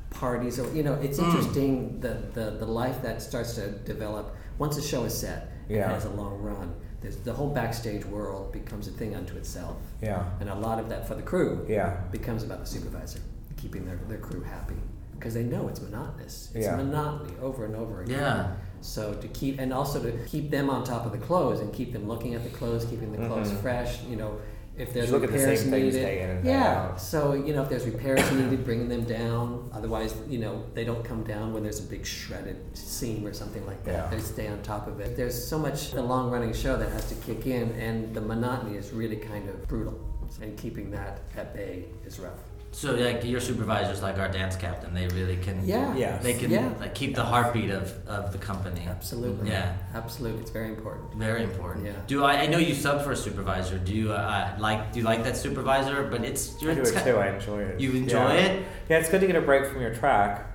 [0.09, 1.25] parties, or you know, it's Mm.
[1.25, 5.77] interesting the, the, the life that starts to develop once a show is set and
[5.77, 5.89] Yeah.
[5.91, 6.73] has a long run.
[7.03, 9.77] There's, the whole backstage world becomes a thing unto itself.
[10.01, 10.23] Yeah.
[10.39, 11.97] And a lot of that for the crew Yeah.
[12.11, 13.19] becomes about the supervisor
[13.57, 14.75] keeping their, their crew happy
[15.13, 16.49] because they know it's monotonous.
[16.55, 16.75] It's Yeah.
[16.77, 18.19] monotony over and over again.
[18.19, 18.51] Yeah.
[18.81, 21.93] So to keep and also to keep them on top of the clothes and keep
[21.93, 23.57] them looking at the clothes, keeping the clothes Mhm.
[23.61, 24.03] fresh.
[24.03, 24.31] You know,
[24.77, 26.81] if there's look at the repairs same things needed, day in and day yeah.
[26.81, 27.01] out.
[27.01, 29.69] So you know, if there's repairs needed, bringing them down.
[29.73, 33.65] Otherwise, you know, they don't come down when there's a big shredded seam or something
[33.65, 33.91] like that.
[33.91, 34.09] Yeah.
[34.09, 35.15] They stay on top of it.
[35.15, 38.77] There's so much a long running show that has to kick in, and the monotony
[38.77, 39.99] is really kind of brutal.
[40.41, 42.39] And keeping that at bay is rough.
[42.73, 44.95] So like your supervisor's like our dance captain.
[44.95, 45.65] They really can.
[45.65, 45.95] Yeah.
[45.95, 46.23] Yes.
[46.23, 46.73] They can Yeah.
[46.79, 48.87] like keep the heartbeat of, of the company.
[48.87, 49.51] Absolutely.
[49.51, 49.77] Yeah.
[49.93, 50.41] Absolutely.
[50.41, 51.13] It's very important.
[51.13, 51.85] Very important.
[51.85, 51.93] Yeah.
[52.07, 52.41] Do I?
[52.41, 53.77] I know you sub for a supervisor.
[53.77, 54.91] Do you uh, like?
[54.91, 56.07] Do you like that supervisor?
[56.09, 57.17] But it's you're do it's it too.
[57.17, 57.79] I enjoy it.
[57.79, 58.45] You enjoy yeah.
[58.45, 58.65] it?
[58.89, 60.49] Yeah, it's good to get a break from your track.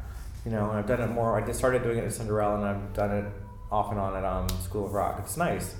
[0.44, 1.40] You know, I've done it more.
[1.40, 3.24] I just started doing it at Cinderella, and I've done it
[3.70, 5.20] off and on at um, School of Rock.
[5.20, 5.76] It's nice.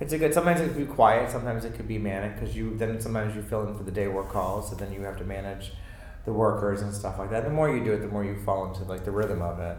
[0.00, 0.32] It's a good.
[0.32, 1.30] Sometimes it could be quiet.
[1.30, 4.08] Sometimes it could be manic because you then sometimes you fill in for the day
[4.08, 5.72] work calls, so then you have to manage
[6.24, 7.44] the workers and stuff like that.
[7.44, 9.76] The more you do it, the more you fall into like the rhythm of it.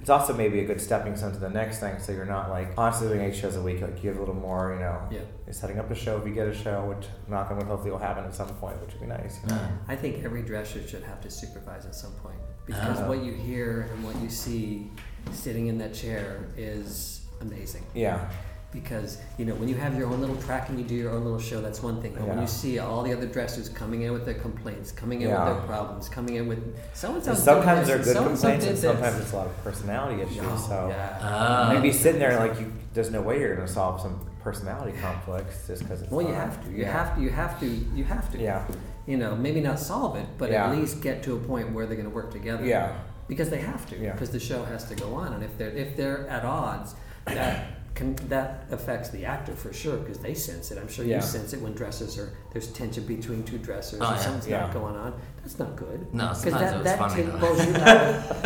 [0.00, 2.74] It's also maybe a good stepping stone to the next thing, so you're not like
[2.74, 3.82] constantly doing eight shows a week.
[3.82, 5.20] Like you have a little more, you know, Yeah.
[5.44, 7.90] you're setting up a show if you get a show, which knock on wood, hopefully
[7.90, 9.40] will happen at some point, which would be nice.
[9.42, 9.56] You know?
[9.56, 13.08] Uh, I think every dresser should have to supervise at some point because Ah.
[13.08, 14.90] what you hear and what you see
[15.32, 17.84] sitting in that chair is amazing.
[17.92, 18.30] Yeah.
[18.72, 21.24] Because you know when you have your own little track and you do your own
[21.24, 22.14] little show, that's one thing.
[22.14, 25.28] But when you see all the other dressers coming in with their complaints, coming in
[25.30, 25.48] Yeah.
[25.48, 27.34] with their problems, coming in with so and so.
[27.34, 30.38] Sometimes they're good complaints, and sometimes it's a lot of personality issues.
[30.44, 31.18] Oh, so yeah.
[31.20, 31.70] Ah.
[31.74, 35.66] maybe sitting there like you, there's no way you're going to solve some personality conflicts
[35.66, 36.10] just because it's.
[36.12, 36.40] well, you not.
[36.46, 36.70] have to.
[36.70, 36.92] You yeah.
[36.92, 37.22] have to.
[37.22, 37.66] You have to.
[37.66, 38.38] You have to.
[38.38, 38.64] Yeah.
[39.06, 40.70] You know, maybe not solve it, but Yeah.
[40.70, 42.64] at least get to a point where they're going to work together.
[42.64, 42.92] Yeah.
[43.26, 44.12] because they have to Yeah.
[44.12, 46.94] because the show has to go on and if they're if they're at odds
[47.26, 47.64] that
[47.94, 51.16] can that affects the actor for sure because they sense it i'm sure Yeah.
[51.16, 54.22] you sense it when dresses are there's tension between two dressers Oh, and yeah.
[54.22, 54.60] something's Yeah.
[54.60, 55.12] not going on
[55.42, 57.38] that's not good No, because sometimes that, it's that funny, take- though.
[57.38, 58.42] blows you out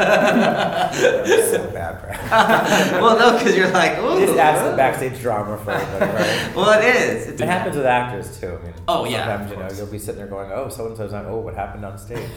[0.94, 2.92] That's so bad, Brad.
[3.02, 4.18] well, no, because you're like, ooh.
[4.18, 6.52] This adds the backstage drama for everybody, right?
[6.56, 7.26] Well, it is.
[7.28, 8.58] It's It happens with actors too.
[8.60, 9.78] I mean, Oh, yeah, Sometimes of you know course.
[9.78, 11.26] you'll be sitting there going, "Oh, so and so's on.
[11.26, 12.28] Oh, what happened on stage?"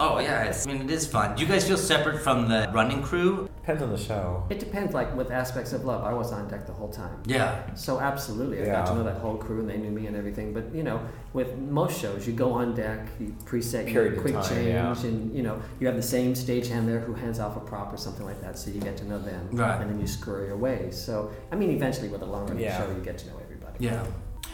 [0.00, 1.34] Oh yeah, it's, I mean it is fun.
[1.36, 3.48] Do you guys feel separate from the running crew?
[3.60, 4.44] Depends on the show.
[4.48, 7.74] it depends like with aspects of love i was on deck the whole time Yeah.
[7.74, 10.54] So absolutely, I got to know that whole crew, and they knew me and everything.
[10.54, 11.00] But you know,
[11.34, 14.68] with most shows, you go on deck, you preset, you Period do quick time, change,
[14.68, 15.02] yeah.
[15.06, 17.98] and you know, you have the same stagehand there who hands off a prop or
[17.98, 19.80] something like that, so you get to know them, Right.
[19.82, 20.90] and then you scurry away.
[20.90, 22.78] So I mean, eventually, with a long running Yeah.
[22.78, 23.84] show, you get to know everybody.
[23.84, 24.02] Yeah.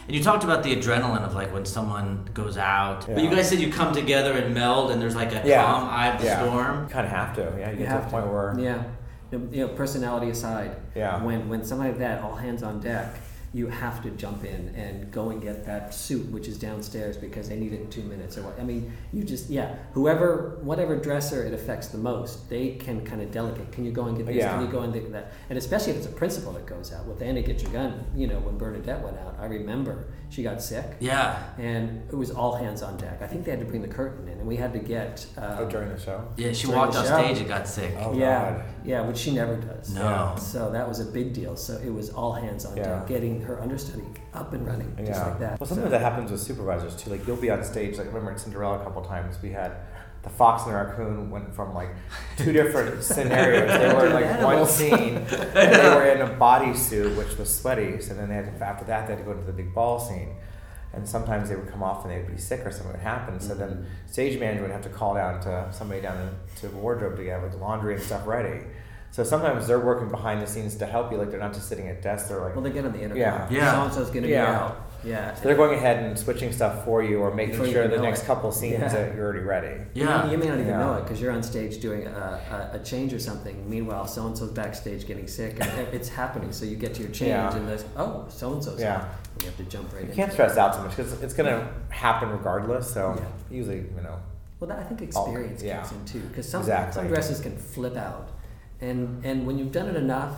[0.07, 3.07] And you talked about the adrenaline of like when someone goes out.
[3.07, 5.63] But you guys said you come together and meld and there's like a Yeah.
[5.63, 6.41] calm eye of the Yeah.
[6.43, 6.83] storm.
[6.83, 7.41] You kind of have to.
[7.41, 8.55] Yeah, you, You get to have a point where.
[8.59, 8.83] Yeah,
[9.31, 11.23] you know, personality aside, Yeah.
[11.23, 13.15] when when something like that, all hands on deck,
[13.55, 17.47] you have to jump in and go and get that suit which is downstairs because
[17.47, 18.59] they need it in two minutes or what.
[18.59, 23.21] I mean, you just yeah, whoever whatever dresser it affects the most, they can kind
[23.21, 23.71] of delegate.
[23.71, 24.35] Can you go and get this?
[24.35, 24.51] Yeah.
[24.55, 25.31] Can you go and get that?
[25.49, 28.05] And especially if it's a principal that goes out with Annie Get Your Gun.
[28.13, 30.97] You know, when Bernadette went out, I remember she got sick.
[30.99, 31.41] Yeah.
[31.57, 33.21] And it was all hands on deck.
[33.21, 35.25] I think they had to bring the curtain in, and we had to get.
[35.37, 36.27] Uh, Oh, during the show.
[36.35, 37.93] Yeah, she walked off stage and got sick.
[37.99, 38.63] Oh, yeah, God.
[38.85, 39.93] Yeah, which she never does.
[39.93, 40.35] No.
[40.37, 41.55] So that was a big deal.
[41.55, 42.83] So it was all hands on Yeah.
[42.99, 45.27] deck, getting her understudy up and running, just Yeah.
[45.27, 45.59] like that.
[45.59, 47.09] Well, So- sometimes that happens with supervisors too.
[47.09, 47.97] Like you'll be on stage.
[47.97, 49.71] Like remember in Cinderella a couple times we had
[50.23, 51.89] the fox and the raccoon went from like
[52.37, 53.69] two different scenarios.
[53.79, 55.17] They were in like one scene.
[55.17, 55.27] And
[55.75, 58.01] they were in a bodysuit which was sweaty.
[58.01, 59.99] So then they had to, after that they had to go into the big ball
[59.99, 60.35] scene.
[60.95, 63.39] And sometimes they would come off and they'd be sick or something would happen.
[63.39, 64.11] So then mm-hmm.
[64.11, 67.41] stage manager would have to call down to somebody down to the wardrobe to get
[67.41, 68.61] with the laundry and stuff ready.
[69.11, 71.17] So sometimes they're working behind the scenes to help you.
[71.17, 72.27] Like they're not just sitting at desks.
[72.27, 73.17] They're like well, they get on the intercom.
[73.17, 73.47] Yeah.
[73.49, 73.71] Yeah.
[73.71, 74.59] So and so's going to be Yeah.
[74.59, 74.84] out.
[75.05, 75.33] Yeah.
[75.35, 77.91] so they're going ahead and switching stuff for you or making Before you sure even
[77.91, 78.25] the know next it.
[78.25, 78.87] couple scenes Yeah.
[78.89, 79.81] that you're already ready.
[79.93, 80.25] Yeah.
[80.25, 80.79] You, you may not even Yeah.
[80.79, 83.69] know it because you're on stage doing a, a, a change or something.
[83.69, 86.51] Meanwhile, so and so's backstage getting sick, and it- it's happening.
[86.51, 87.55] So you get to your change, Yeah.
[87.55, 89.05] and there's oh, so and so's Yeah.
[89.33, 90.15] And you have to jump right You in.
[90.15, 92.89] can't stress out too much because it's going to happen regardless.
[92.91, 93.25] So Yeah.
[93.57, 94.17] usually, you know,
[94.59, 95.81] Well, that, I think experience yeah.
[95.81, 96.93] kicks in too, because some Exactly.
[96.93, 98.29] some dresses can flip out,
[98.81, 100.33] and and when you've done it enough,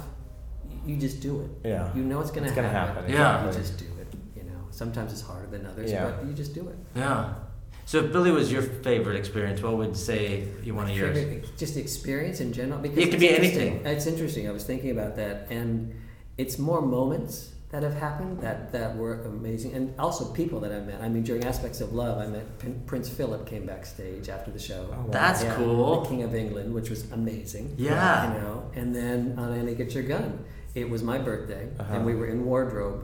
[0.85, 1.67] you just do it.
[1.69, 1.89] Yeah.
[1.95, 3.03] You know it's going to It's gonna happen.
[3.07, 3.61] You exactly.
[3.61, 3.96] just do it.
[4.79, 6.05] You know, sometimes it's harder than others, Yeah.
[6.11, 6.75] but you just do it.
[6.95, 7.33] Yeah.
[7.85, 11.17] So if Billy was your favorite experience, what would say you want to yours?
[11.57, 12.79] Just experience in general.
[12.81, 13.69] Because It could it's be interesting.
[13.69, 13.85] anything.
[13.85, 14.47] It's interesting.
[14.49, 15.93] I was thinking about that, and
[16.37, 20.79] it's more moments that have happened that, that were amazing, and also people that I
[20.79, 21.01] met.
[21.01, 24.59] I mean, during aspects of love, I met Prin- Prince Philip came backstage after the
[24.59, 24.87] show.
[24.91, 25.05] Oh, wow.
[25.09, 26.01] That's Yeah, cool.
[26.03, 27.73] The King of England, which was amazing.
[27.77, 28.33] Yeah.
[28.33, 30.39] You know, and then on Annie Get Your Gun,
[30.75, 31.93] it was my birthday, Uh-huh.
[31.95, 33.03] and we were in wardrobe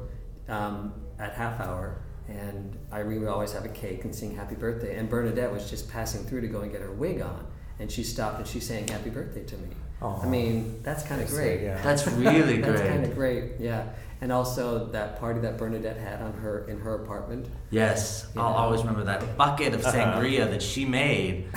[0.50, 0.94] um,
[1.24, 1.98] at half hour.
[2.28, 4.98] And Irene would always have a cake and sing happy birthday.
[4.98, 7.46] And Bernadette was just passing through to go and get her wig on.
[7.80, 9.70] And she stopped and she sang happy birthday to me.
[10.02, 10.22] Aw.
[10.22, 11.58] I mean, that's kind of great.
[11.60, 11.82] sweet, yeah.
[11.82, 12.92] That's really That's great.
[12.92, 13.90] kind of great, yeah.
[14.22, 17.48] And also that party that Bernadette had on her in her apartment.
[17.72, 18.42] Yes, Yeah.
[18.44, 19.92] I'll always remember that bucket of Uh-huh.
[19.98, 21.48] sangria that she made.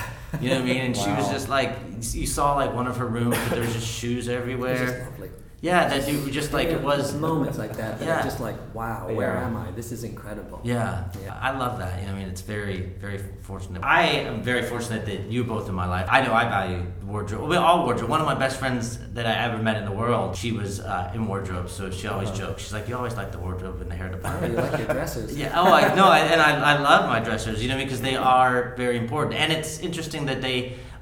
[0.41, 0.81] You know what I mean?
[0.87, 1.77] And she was just like,
[2.13, 4.41] you saw like one of her rooms, but there was just shoes It was just
[4.41, 5.09] everywhere.
[5.11, 5.31] lovely.
[5.67, 7.15] Yeah, that you just like it was.
[7.15, 7.99] moments like that.
[7.99, 8.21] that Yeah.
[8.21, 9.47] are just like, wow, where Yeah.
[9.47, 9.67] am I?
[9.81, 10.59] This is incredible.
[10.63, 11.05] Yeah.
[11.25, 11.35] Yeah.
[11.49, 11.93] I love that.
[12.01, 13.83] You know, I mean, it's very, very fortunate.
[13.83, 16.07] I am very fortunate that you both in my life.
[16.17, 17.49] I know I value wardrobe.
[17.51, 18.11] Well, all wardrobe.
[18.17, 18.85] One of my best friends
[19.17, 22.31] that I ever met in the world, she was uh, in wardrobe, so she always
[22.31, 22.59] jokes.
[22.63, 24.45] She's like, "You always like the wardrobe and the hair department.
[24.45, 25.37] Oh, you department." like your dresses.
[25.43, 25.61] Yeah.
[25.61, 27.57] Oh, I no, I, and I, I love my dressers.
[27.63, 30.59] You know, because they are very important, and it's interesting that they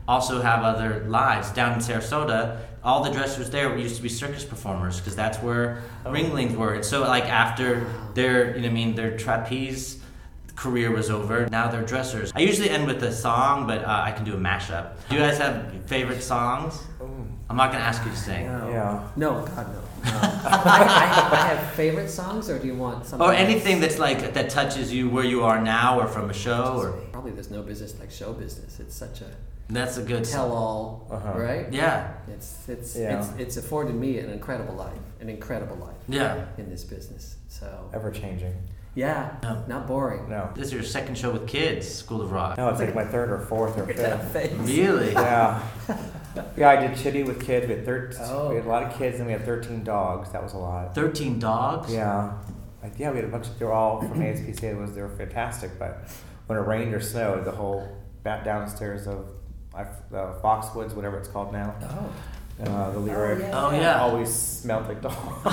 [0.06, 2.40] also have other lives down in Sarasota.
[2.84, 6.74] All the dressers there used to be circus performers because that's where ringlings were.
[6.74, 10.00] And so, like after their, you know, I mean, their trapeze
[10.54, 12.30] career was over, now they're dressers.
[12.34, 14.92] I usually end with a song, but uh, I can do a mashup.
[15.08, 16.78] Do you guys have favorite songs?
[17.48, 18.46] I'm not gonna ask you to sing.
[18.46, 18.70] No.
[18.70, 19.08] Yeah.
[19.16, 19.80] No, God, no.
[20.10, 20.18] no.
[20.20, 23.26] I, I, I have favorite songs, or do you want something?
[23.26, 23.40] Or else?
[23.40, 26.92] anything that's like that touches you where you are now, or from a show, or
[27.12, 28.80] Probably there's no business like show business.
[28.80, 29.30] It's such a
[29.70, 31.38] that's a good tell-all, Uh-huh.
[31.38, 31.72] right?
[31.72, 33.18] Yeah, It's it's Yeah.
[33.18, 36.44] it's it's afforded me an incredible life, an incredible life yeah.
[36.58, 37.36] in this business.
[37.48, 38.54] So Ever changing.
[38.94, 39.62] yeah, No.
[39.66, 40.28] not boring.
[40.28, 40.50] No.
[40.54, 42.56] This is your second show with kids, School of Rock.
[42.58, 44.52] No, it's like my third or fourth or Look at that fifth.
[44.60, 45.12] Really?
[45.12, 45.60] Yeah.
[46.56, 47.68] Yeah, I did chitty with kids.
[47.68, 48.48] We had, thir- Oh.
[48.50, 50.30] we had a lot of kids and we had 13 dogs.
[50.32, 50.92] That was a lot.
[50.92, 51.92] 13 dogs?
[51.94, 52.32] Yeah.
[52.82, 54.64] Like, yeah, we had a bunch of, they were all from ASPCA.
[54.72, 55.78] It was, they were fantastic.
[55.78, 56.08] But
[56.48, 57.86] when it rained or snowed, the whole
[58.24, 59.33] back downstairs of I,
[59.76, 59.84] uh,
[60.42, 62.10] Foxwoods, whatever it's called now, Oh,
[62.70, 63.50] uh, the lyric, yeah.
[63.52, 64.00] Oh, yeah.
[64.00, 65.16] always smelled like dogs.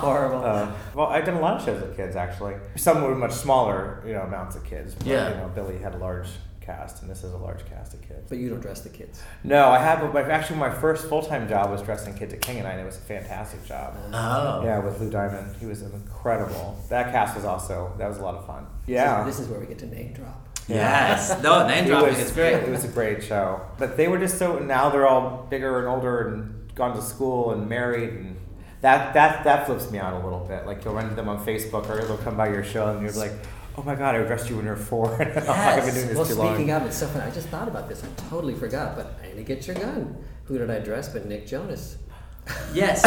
[0.00, 0.44] horrible.
[0.44, 2.54] Uh, well, I've done a lot of shows with kids actually.
[2.76, 4.94] Some were much smaller, you know, amounts of kids.
[4.94, 5.28] But, Yeah.
[5.30, 6.26] You know, Billy had a large
[6.60, 8.26] cast, and this is a large cast of kids.
[8.28, 9.22] but you don't dress the kids.
[9.44, 10.12] No, I have.
[10.12, 12.80] But actually, my first full time job was dressing kids at King and I, and
[12.80, 13.94] it was a fantastic job.
[14.12, 14.62] Oh.
[14.64, 16.76] Yeah, with Lou Diamond, he was incredible.
[16.88, 18.64] That cast was also that was a lot of fun.
[18.86, 19.22] So Yeah.
[19.24, 20.43] this is where we get to name drop.
[20.68, 21.30] Yes.
[21.42, 22.54] No, name It dropping was is great.
[22.54, 23.60] It was a great show.
[23.78, 27.52] But they were just so now they're all bigger and older and gone to school
[27.52, 28.36] and married and
[28.80, 30.66] that that that flips me out a little bit.
[30.66, 33.12] Like you'll run into them on Facebook or they'll come by your show and you're
[33.12, 33.32] like,
[33.76, 35.10] oh my god, I dressed you when you were four.
[35.22, 37.24] I've been doing this well, too speaking of, it's so funny.
[37.24, 38.02] I just thought about this.
[38.04, 38.96] I totally forgot.
[38.96, 40.16] But Annie, get your gun.
[40.44, 41.08] Who did I dress?
[41.08, 41.98] But Nick Jonas.
[42.74, 43.00] Yes.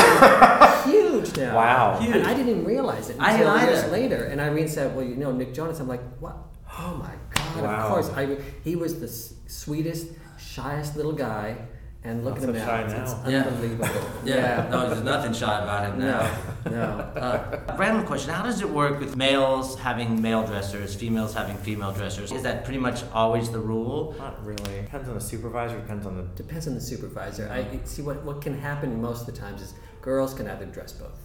[0.85, 1.55] Huge now.
[1.55, 1.99] Wow.
[1.99, 2.15] Huge.
[2.15, 4.23] And I didn't even realize it I until didn't years later.
[4.23, 6.35] And Irene said, "Well, you know, Nick Jonas." I'm like, "What?
[6.79, 7.46] Oh my God!
[7.63, 7.85] Wow.
[7.85, 10.07] Of course." I, he was the s- sweetest,
[10.39, 11.57] shyest little guy,
[12.03, 12.65] and look Not at him now.
[12.65, 13.29] shy It's, it's now.
[13.29, 13.43] Yeah.
[13.47, 13.89] unbelievable.
[14.23, 14.67] Yeah.
[14.71, 16.37] No, there's nothing shy about him now.
[16.65, 17.11] No, no.
[17.27, 21.91] Uh, random question: How does it work with males having male dressers, females having female
[21.91, 22.31] dressers?
[22.31, 24.15] Is that pretty much always the rule?
[24.17, 24.81] Not really.
[24.83, 25.77] Depends on the supervisor.
[25.79, 26.23] Depends on the.
[26.43, 27.49] Depends on the supervisor.
[27.51, 30.91] I see what what can happen most of the times is girls can either dress
[30.93, 31.19] both.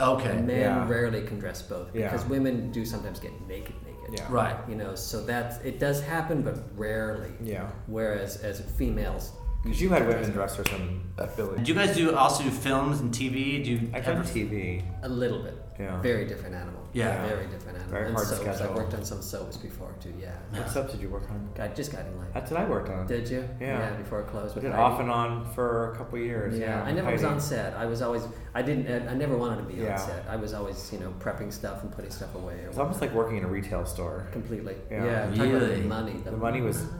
[0.00, 0.30] Okay.
[0.30, 0.88] And men Yeah.
[0.88, 2.10] rarely can dress both Yeah.
[2.10, 4.18] because women do sometimes get naked, naked.
[4.18, 4.26] Yeah.
[4.30, 4.56] Right.
[4.68, 7.32] You know, so that's it does happen, but rarely.
[7.42, 7.68] Yeah.
[7.86, 9.32] Whereas as females,
[9.62, 11.62] Because you had women dressers in at Billy.
[11.62, 13.62] Do you guys do also do films and TV?
[13.64, 14.24] Do you I done ever?
[14.24, 14.82] TV.
[15.02, 15.54] a little bit.
[15.80, 16.00] Yeah.
[16.02, 16.82] Very different animal.
[16.92, 17.26] Yeah.
[17.26, 17.90] Very different animal.
[17.90, 18.60] Very and hard to soaps.
[18.60, 20.12] I've worked on some soaps before too.
[20.20, 20.32] Yeah.
[20.52, 21.48] What subs did you work on?
[21.58, 22.34] I just Guiding Light.
[22.34, 23.06] That's what I worked on.
[23.06, 23.48] Did you?
[23.60, 23.78] Yeah.
[23.78, 23.96] Yeah.
[23.96, 24.58] before it closed.
[24.58, 24.82] I did Heidi.
[24.82, 26.58] off and on for a couple years.
[26.58, 27.74] Yeah, Yeah, I never was on set.
[27.74, 28.24] I was always,
[28.54, 29.92] I didn't, I never wanted to be Yeah.
[29.92, 30.24] on set.
[30.28, 32.54] I was always, you know, prepping stuff and putting stuff away.
[32.64, 34.76] Or It's almost like working in a retail store completely.
[34.90, 35.04] Yeah.
[35.04, 35.82] Yeah, talking about Really?
[35.82, 36.16] the money.
[36.24, 36.94] The money was- money.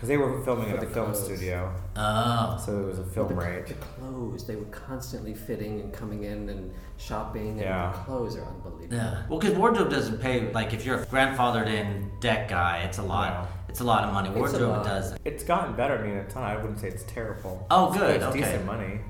[0.00, 1.24] Because they were filming in For a the film clothes.
[1.24, 2.58] studio, Oh.
[2.64, 3.66] so it was a film the, rate.
[3.66, 7.92] The clothes, they were constantly fitting and coming in and shopping, and Yeah.
[7.92, 8.96] the clothes are unbelievable.
[8.96, 9.22] Yeah.
[9.28, 10.50] Well, because wardrobe doesn't pay.
[10.54, 13.42] Like, if you're a grandfathered in deck guy, it's a lot.
[13.42, 13.48] No.
[13.68, 14.30] It's a lot of money.
[14.30, 14.84] Wardrobe lot.
[14.86, 15.14] does.
[15.26, 15.98] It's gotten better.
[15.98, 16.44] I mean, it's not.
[16.44, 17.66] I wouldn't say it's terrible.
[17.70, 18.16] Oh, good.
[18.16, 18.38] It's Okay.
[18.40, 19.00] decent money.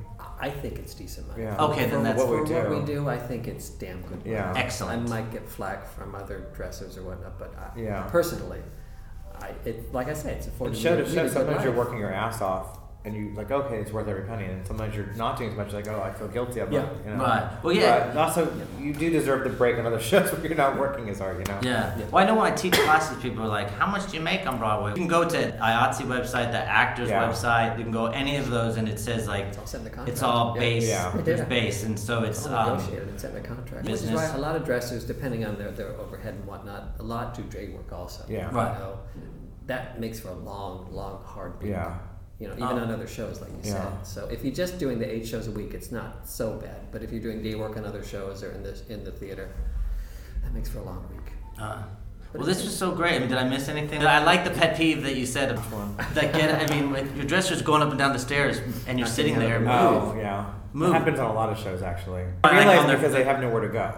[0.40, 1.44] I think it's decent money.
[1.44, 1.56] Yeah.
[1.66, 2.54] Okay, then that's- what we for do.
[2.54, 3.08] what we do.
[3.08, 4.18] I think it's damn good.
[4.18, 4.32] money.
[4.32, 4.52] Yeah.
[4.56, 5.06] Excellent.
[5.06, 8.02] I might get flack from other dressers or whatnot, but I, Yeah.
[8.10, 8.60] personally,
[9.40, 11.14] I it like I said, it's It afforded show me to a show.
[11.14, 14.24] really good Sometimes you're working your ass off, and you like, okay, it's worth every
[14.24, 14.44] penny.
[14.44, 15.72] And sometimes you're not doing as much.
[15.72, 16.60] Like, oh, I feel guilty.
[16.60, 16.80] I'm Yeah.
[16.82, 17.24] not, you know.
[17.24, 17.64] Right.
[17.64, 18.08] Well, yeah.
[18.08, 21.18] But also, you do deserve to break on other shows where you're not working as
[21.18, 21.38] hard.
[21.38, 21.58] You know.
[21.62, 21.96] Yeah.
[21.98, 22.04] Yeah.
[22.10, 24.46] Well, I know when I teach classes, people are like, "How much do you make
[24.46, 27.26] on Broadway?" You can go to IATSE website, the actors Yeah.
[27.26, 27.78] website.
[27.78, 29.90] You can go any of those, and it says like It's all set in the
[29.90, 30.10] contract.
[30.10, 30.86] it's all base.
[30.88, 31.16] Yeah.
[31.16, 31.44] It's Yeah.
[31.46, 33.84] base, and so it's It's all um, negotiated and set in a contract.
[33.86, 34.30] Which is business.
[34.30, 37.42] why a lot of dressers, depending on their, their overhead and whatnot, a lot do
[37.44, 38.24] day work also.
[38.28, 38.50] Yeah.
[38.50, 38.78] You Right.
[38.78, 38.98] know,
[39.68, 41.70] that makes for a long, long, hard week.
[41.70, 41.94] Yeah.
[42.40, 42.82] You know, even Oh.
[42.84, 43.98] on other shows, like you Yeah.
[43.98, 44.06] said.
[44.06, 46.90] So if you're just doing the eight shows a week, it's not so bad.
[46.90, 49.50] But if you're doing day work on other shows or in the in the theater,
[50.42, 51.32] that makes for a long week.
[51.60, 51.82] Uh,
[52.32, 53.16] well, this was so great.
[53.16, 54.00] I mean, did I miss anything?
[54.06, 55.54] I like the pet peeve that you said.
[56.14, 56.48] That get.
[56.70, 59.56] I mean, with your dresser's going up and down the stairs, and you're sitting there.
[59.68, 60.46] out of the Oh yeah.
[60.72, 60.92] It move.
[60.92, 62.24] happens on a lot of shows actually.
[62.44, 63.92] I realize on their- because they have nowhere to go.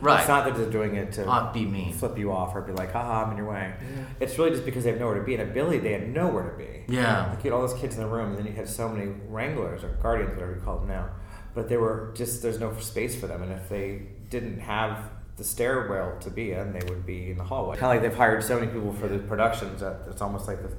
[0.00, 0.18] Right.
[0.18, 1.92] It's not that they're doing it to Not be mean.
[1.92, 3.72] flip you off or be like, haha, I'm in your way.
[4.18, 5.34] It's really just because they have nowhere to be.
[5.34, 6.84] And at Billy, they had nowhere to be.
[6.88, 7.28] Yeah.
[7.30, 9.12] Like you had all those kids in the room, and then you had so many
[9.28, 11.08] wranglers or guardians, whatever you call them now.
[11.54, 14.98] But they were just there's no space for them, and if they didn't have
[15.36, 17.76] the stairwell to be in, they would be in the hallway.
[17.76, 20.60] Kind of like they've hired so many people for the productions that it's almost like
[20.62, 20.70] the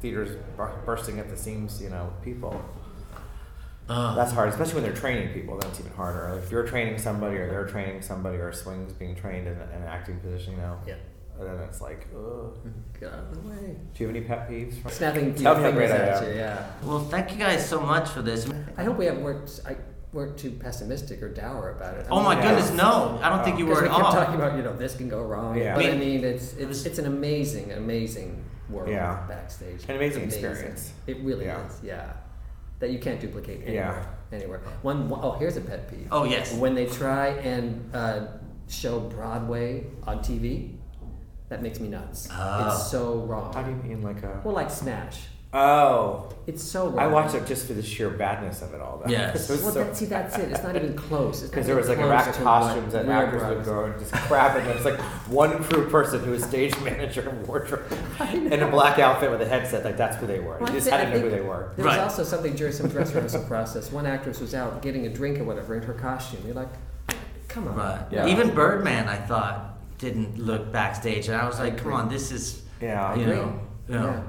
[0.00, 0.36] theater's
[0.86, 2.62] bursting at the seams, you know, with people.
[3.92, 4.16] Ugh.
[4.16, 5.58] That's hard, especially when they're training people.
[5.58, 6.34] That's even harder.
[6.34, 9.54] Like if you're training somebody, or they're training somebody, or a swing's being trained in
[9.54, 10.78] an acting position, you know.
[10.86, 10.94] Yeah.
[11.38, 12.20] And then it's like, ugh.
[12.20, 12.68] Mm-hmm.
[13.00, 13.76] Get out of the way.
[13.94, 14.90] Do you have any pet peeves?
[14.90, 16.28] Snapping Tell your me how fingers great I at am.
[16.30, 16.66] you, yeah.
[16.84, 18.48] Well, thank you guys so much for this.
[18.76, 19.60] I hope we haven't worked.
[19.66, 19.76] I
[20.12, 22.06] weren't too pessimistic or dour about it.
[22.06, 22.48] I Oh mean, my Yeah.
[22.50, 23.18] goodness, no!
[23.22, 24.12] I don't think you Because were we at kept all.
[24.12, 25.56] talking about you know this can go wrong.
[25.56, 25.74] Yeah.
[25.74, 29.24] But I I mean, mean, it's it's it's an amazing, amazing world Yeah.
[29.26, 29.82] backstage.
[29.88, 30.92] An amazing It's experience.
[31.06, 31.66] It really Yeah.
[31.66, 31.80] is.
[31.82, 32.12] Yeah.
[32.82, 34.04] That you can't duplicate anywhere.
[34.32, 34.36] Yeah.
[34.36, 34.60] Anywhere.
[34.82, 36.08] One, one oh here's a pet peeve.
[36.10, 36.52] Oh yes.
[36.52, 38.26] When they try and uh,
[38.68, 40.74] show Broadway on TV,
[41.48, 42.26] that makes me nuts.
[42.32, 42.66] Oh.
[42.66, 43.54] It's so wrong.
[43.54, 44.40] How do you mean like a?
[44.42, 45.20] well, like Smash.
[45.54, 46.98] Oh, It's so wrong.
[46.98, 49.02] I watched it just for the sheer badness of it all.
[49.04, 49.10] Though.
[49.10, 49.48] Yes.
[49.50, 50.50] It was Well, so- that, see, that's it.
[50.50, 51.42] It's not even close.
[51.42, 54.56] Because there was like a rack of costumes that actors would go and just grab,
[54.56, 54.98] and there's like
[55.28, 57.84] one crew person who was stage manager and wardrobe
[58.32, 59.84] in a black outfit with a headset.
[59.84, 60.56] Like that's who they were.
[60.58, 61.72] Well, you just had to know who they were.
[61.76, 62.00] There was Right.
[62.02, 63.92] also something during some dress rehearsal process.
[63.92, 66.40] One actress was out getting a drink or whatever in her costume.
[66.46, 66.70] You're like,
[67.48, 67.76] come on.
[67.76, 68.00] Right.
[68.10, 68.26] Yeah.
[68.26, 72.32] Even Birdman, I thought, didn't look backstage, and I was I like, "Come on, this
[72.32, 73.14] is Yeah.
[73.14, 73.34] you agree.
[73.36, 74.22] know, you know." Yeah.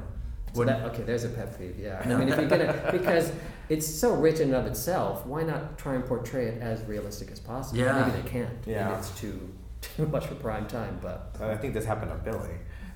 [0.54, 1.80] So What- that, okay, there's a pet peeve.
[1.80, 2.02] Yeah.
[2.04, 3.32] I mean, if you're gonna because
[3.70, 7.32] it's so rich in and of itself, why not try and portray it as realistic
[7.32, 7.80] as possible?
[7.80, 8.06] Yeah.
[8.06, 8.58] Maybe they can't.
[8.66, 8.86] Yeah.
[8.88, 9.50] Maybe it's too
[9.82, 11.36] too much for prime time, but.
[11.42, 12.52] I think this happened to Billy.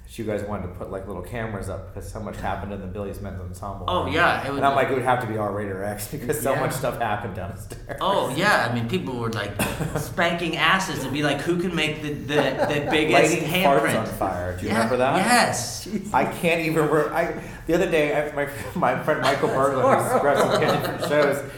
[0.09, 2.87] You guys wanted to put like little cameras up because so much happened in the
[2.87, 3.85] Billy's Men's Ensemble.
[3.87, 4.57] Oh yeah, it was.
[4.57, 6.59] And I'm like, it would have to be R rated X because so Yeah.
[6.61, 7.97] much stuff happened downstairs.
[8.01, 9.51] Oh yeah, I mean, people were like
[9.97, 14.05] spanking asses to be like, "Who can make the the, the biggest Lighting farts on
[14.07, 14.55] fire.
[14.57, 15.17] Do you Yeah, remember that?
[15.17, 15.87] Yes.
[16.13, 16.89] I can't even.
[16.89, 21.01] Re- I the other day, I, my my friend Michael Berglund, who's aggressive in different
[21.09, 21.51] shows,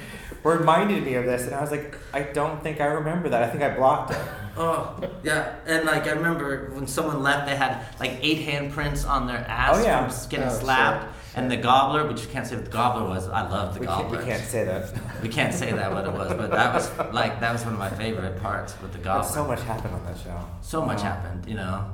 [0.43, 3.43] reminded me of this, and I was like, I don't think I remember that.
[3.43, 4.17] I think I blocked it.
[4.61, 9.25] Oh yeah, and like I remember when someone left, they had like eight handprints on
[9.25, 10.07] their ass Oh, yeah.
[10.09, 13.07] from getting Oh, slapped, sure, and the gobbler, which you can't say what the gobbler
[13.07, 13.29] was.
[13.29, 14.19] I love the We can't, gobbler.
[14.19, 14.93] we can't say that.
[15.23, 17.79] We can't say that what it was, but that was like that was one of
[17.79, 20.37] my favorite parts with the But so much happened on that show.
[20.61, 21.03] So much Wow.
[21.03, 21.85] happened, you know.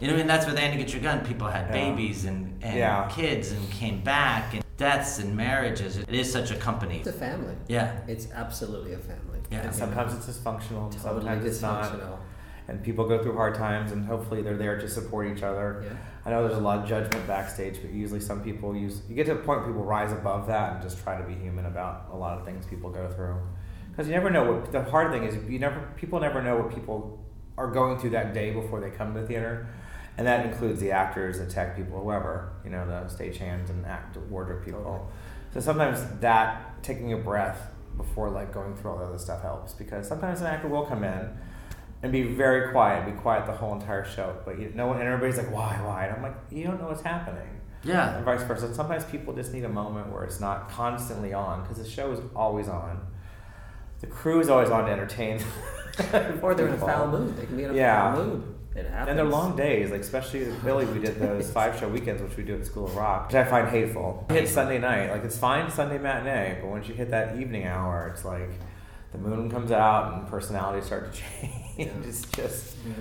[0.00, 1.26] You know, and that's with Annie Get Your Gun.
[1.26, 1.72] People had Yeah.
[1.90, 3.06] babies and, and Yeah.
[3.10, 5.98] kids and came back and deaths and marriages.
[5.98, 6.98] It is such a company.
[6.98, 7.54] It's a family.
[7.66, 8.00] Yeah.
[8.06, 9.40] It's absolutely a family.
[9.50, 9.66] Yeah.
[9.66, 11.84] And sometimes it's dysfunctional, Totally sometimes it's not.
[11.84, 12.18] dysfunctional.
[12.68, 15.84] And people go through hard times, and hopefully they're there to support each other.
[15.84, 15.96] Yeah.
[16.26, 19.00] I know there's a lot of judgment backstage, but usually some people use.
[19.08, 21.34] You get to a point where people rise above that and just try to be
[21.34, 23.36] human about a lot of things people go through.
[23.90, 25.34] Because you never know what the hard thing is.
[25.50, 27.24] You never people never know what people
[27.56, 29.66] are going through that day before they come to the theater,
[30.18, 34.16] and that includes the actors, the tech people, whoever you know, the stagehands and act
[34.28, 34.82] wardrobe people.
[34.82, 35.00] Totally.
[35.54, 39.72] So sometimes that taking a breath before like going through all the other stuff helps
[39.72, 41.30] because sometimes an actor will come in
[42.02, 45.08] and be very quiet, be quiet the whole entire show, but you, no one and
[45.08, 46.06] everybody's like, why, why?
[46.06, 47.48] And I'm like, you don't know what's happening.
[47.82, 48.16] Yeah.
[48.16, 48.66] And vice versa.
[48.66, 52.12] And sometimes people just need a moment where it's not constantly on because the show
[52.12, 53.00] is always on.
[54.00, 55.40] The crew is always on to entertain.
[56.42, 57.36] Or they're in a foul mood.
[57.36, 58.14] They can be in a Yeah.
[58.14, 58.54] foul mood.
[58.78, 59.08] It happens.
[59.10, 62.36] And they're long days, like especially with Billy, we did those five show weekends, which
[62.36, 64.26] we do at School of Rock, which I find hateful.
[64.30, 67.64] You hit Sunday night, like it's fine Sunday matinee, but once you hit that evening
[67.66, 68.50] hour, it's like
[69.12, 71.18] the moon comes out and personalities start to
[71.76, 71.90] change.
[72.04, 72.92] It's just, Yeah.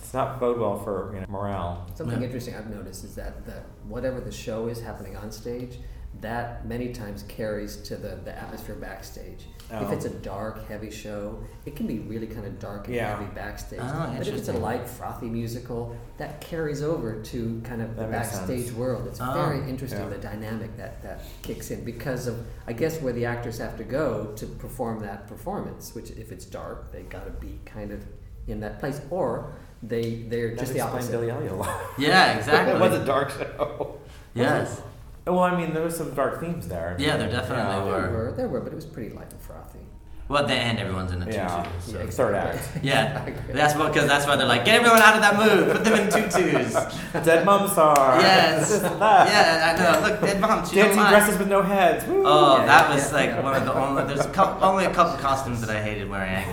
[0.00, 1.86] it's not bode well for you know morale.
[1.94, 2.26] Something Yeah.
[2.26, 5.78] interesting I've noticed is that, that whatever the show is happening on stage,
[6.20, 9.46] that many times carries to the, the atmosphere backstage.
[9.68, 9.90] If Oh.
[9.92, 13.16] it's a dark, heavy show, it can be really kind of dark and Yeah.
[13.18, 13.80] heavy backstage.
[13.82, 18.02] Oh, but if it's a light, frothy musical, that carries over to kind of the
[18.02, 18.76] That makes backstage sense.
[18.76, 19.06] world.
[19.08, 20.08] It's Oh, very interesting yeah.
[20.08, 23.84] the dynamic that, that kicks in because of, I guess, where the actors have to
[23.84, 25.94] go to perform that performance.
[25.96, 28.04] Which, if it's dark, they got to be kind of
[28.46, 29.50] in that place, or
[29.82, 31.10] they they're That just the opposite.
[31.10, 31.80] Billy Elliot a lot.
[31.98, 32.72] Yeah, exactly.
[32.76, 33.98] it was a dark show.
[34.34, 34.80] Yes.
[35.26, 36.96] Well, I mean, there was some dark themes there.
[37.00, 37.84] Yeah, there definitely Yeah.
[37.84, 38.10] There were.
[38.26, 39.80] were, there were, but it was pretty light and frothy.
[40.28, 41.36] Well, at the end, everyone's in a tutu.
[41.36, 41.66] Yeah.
[41.80, 42.68] so- Yeah, Third act.
[42.82, 45.84] Yeah, that's what because that's why they're like, get everyone out of that mood, put
[45.84, 46.74] them in tutus.
[47.24, 48.20] Dead mom star.
[48.20, 48.70] Yes.
[48.70, 49.28] This and that.
[49.28, 50.08] yeah, I know.
[50.08, 50.66] Look, dead mom.
[50.66, 52.04] She don't Dancing dresses with no heads.
[52.06, 52.22] Woo.
[52.26, 53.40] Oh, Yeah, that was yeah, like yeah.
[53.42, 54.04] one of the only.
[54.04, 56.44] There's a couple, only a couple costumes that I hated wearing.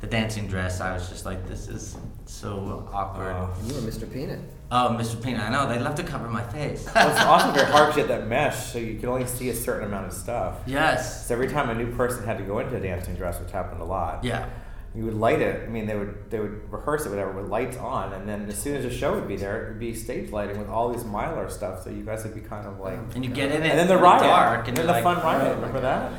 [0.00, 1.96] the dancing dress, I was just like, this is
[2.26, 3.34] so awkward.
[3.34, 3.50] Oh.
[3.64, 4.10] You were Mr.
[4.12, 4.38] Peanut.
[4.70, 5.22] Oh, Mr.
[5.22, 6.88] Peanut, I know they love to cover my face.
[6.92, 9.54] Well, it's also very hard to get that mesh, so you can only see a
[9.54, 10.56] certain amount of stuff.
[10.66, 11.26] yes.
[11.28, 13.80] So every time a new person had to go into a dancing dress, which happened
[13.80, 14.46] a lot, Yeah.
[14.92, 15.62] you would light it.
[15.64, 18.58] I mean, they would they would rehearse it, whatever, with lights on, and then as
[18.58, 21.04] soon as the show would be there, it would be stage lighting with all these
[21.04, 21.84] Mylar stuff.
[21.84, 23.86] So you guys would be kind of like, And you get in it and then
[23.86, 25.54] the riot, dark, and and then the like, fun riot.
[25.56, 26.10] Remember that?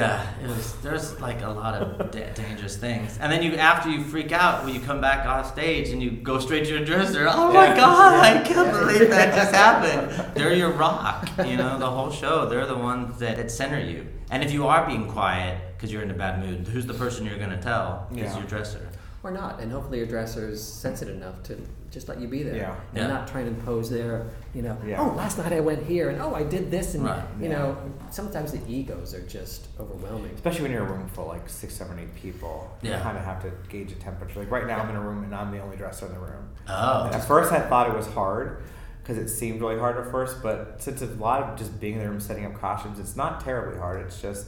[0.00, 0.74] Yeah, it was.
[0.80, 4.64] There's like a lot of da- dangerous things, and then you after you freak out
[4.64, 7.26] when you come back off stage and you go straight to your dresser.
[7.30, 7.76] Oh my Yeah.
[7.76, 8.24] God!
[8.24, 10.34] I can't believe that just happened.
[10.34, 11.28] They're your rock.
[11.46, 12.46] You know the whole show.
[12.46, 14.06] They're the ones that, that center you.
[14.30, 17.26] And if you are being quiet because you're in a bad mood, who's the person
[17.26, 18.08] you're gonna tell?
[18.16, 18.88] Is your dresser.
[19.24, 21.56] Or not, and hopefully your dresser's sensitive enough to
[21.92, 22.56] just let you be there.
[22.56, 22.74] Yeah.
[22.92, 23.06] And Yeah.
[23.06, 25.00] not trying to impose their, you know, Yeah.
[25.00, 27.22] oh, last night I went here, and oh, I did this, and, Right.
[27.38, 27.58] you Yeah.
[27.58, 27.76] know,
[28.10, 30.32] sometimes the egos are just overwhelming.
[30.34, 32.68] Especially when you're in a room full like six, seven, eight people.
[32.82, 32.96] Yeah.
[32.96, 34.40] You kind of have to gauge a temperature.
[34.40, 36.48] Like right now, I'm in a room and I'm the only dresser in the room.
[36.68, 37.04] Oh.
[37.06, 38.62] And at first, I thought it was hard
[39.04, 40.42] because it seemed really hard at first.
[40.42, 43.14] But since it's a lot of just being in the room setting up costumes, it's
[43.14, 44.00] not terribly hard.
[44.00, 44.46] It's just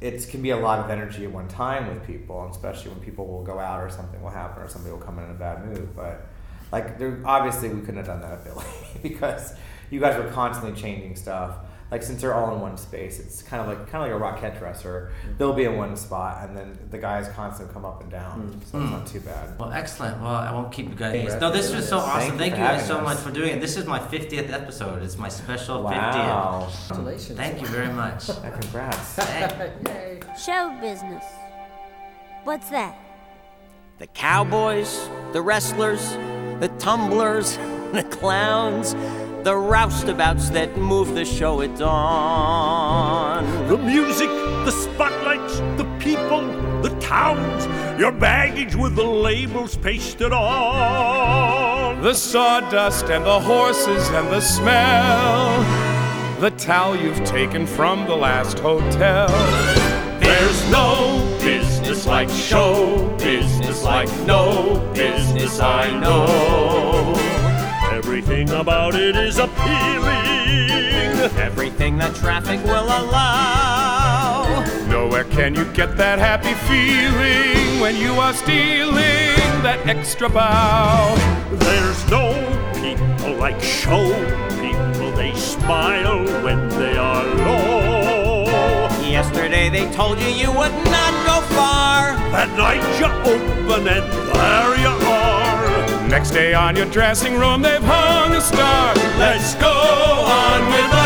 [0.00, 3.26] it can be a lot of energy at one time with people, especially when people
[3.26, 5.66] will go out or something will happen or somebody will come in in a bad
[5.66, 5.94] mood.
[5.96, 6.26] But
[6.70, 8.64] like, there, obviously, we couldn't have done that at Billy
[9.02, 9.54] because
[9.90, 11.56] you guys were constantly changing stuff.
[11.90, 14.46] Like since they're all in one space, it's kind of like kind of like a
[14.46, 15.12] rockette dresser.
[15.38, 18.70] They'll be in one spot, and then the guys constantly come up and down, mm.
[18.70, 19.12] so it's not mm.
[19.12, 19.58] too bad.
[19.58, 20.20] Well, excellent.
[20.20, 21.12] Well, I won't keep you guys.
[21.12, 22.36] Thanks No, this was so awesome.
[22.36, 23.60] Thank Thank, you you guys having so much for doing it.
[23.60, 25.02] This is my 50th episode.
[25.02, 25.84] It's my special 50th.
[25.84, 26.72] Wow!
[26.88, 27.38] Congratulations.
[27.38, 28.26] Thank you very much.
[28.60, 29.18] Congrats.
[29.18, 30.20] Yay.
[30.36, 31.24] Show business.
[32.42, 32.96] What's that?
[33.98, 36.10] The cowboys, the wrestlers,
[36.60, 37.56] the tumblers,
[37.92, 38.94] the clowns,
[39.46, 43.44] the roustabouts that move the show at dawn.
[43.68, 46.42] The music, the spotlights, the people,
[46.82, 47.64] the towns,
[47.96, 52.02] your baggage with the labels pasted on.
[52.02, 55.60] The sawdust and the horses and the smell.
[56.40, 59.28] The towel you've taken from the last hotel.
[60.18, 66.95] There's no business like show business, like no business I know.
[68.16, 70.08] Everything about it is appealing.
[71.36, 74.64] Everything that traffic will allow.
[74.88, 81.14] Nowhere can you get that happy feeling when you are stealing that extra bow.
[81.52, 82.32] There's no
[82.80, 84.08] people like show
[84.62, 85.12] people.
[85.12, 88.88] They smile when they are low.
[89.04, 92.16] Yesterday they told you you would not go far.
[92.32, 95.55] That night you open and there you are.
[96.08, 98.94] Next day on your dressing room, they've hung a star.
[99.18, 101.05] Let's go on with.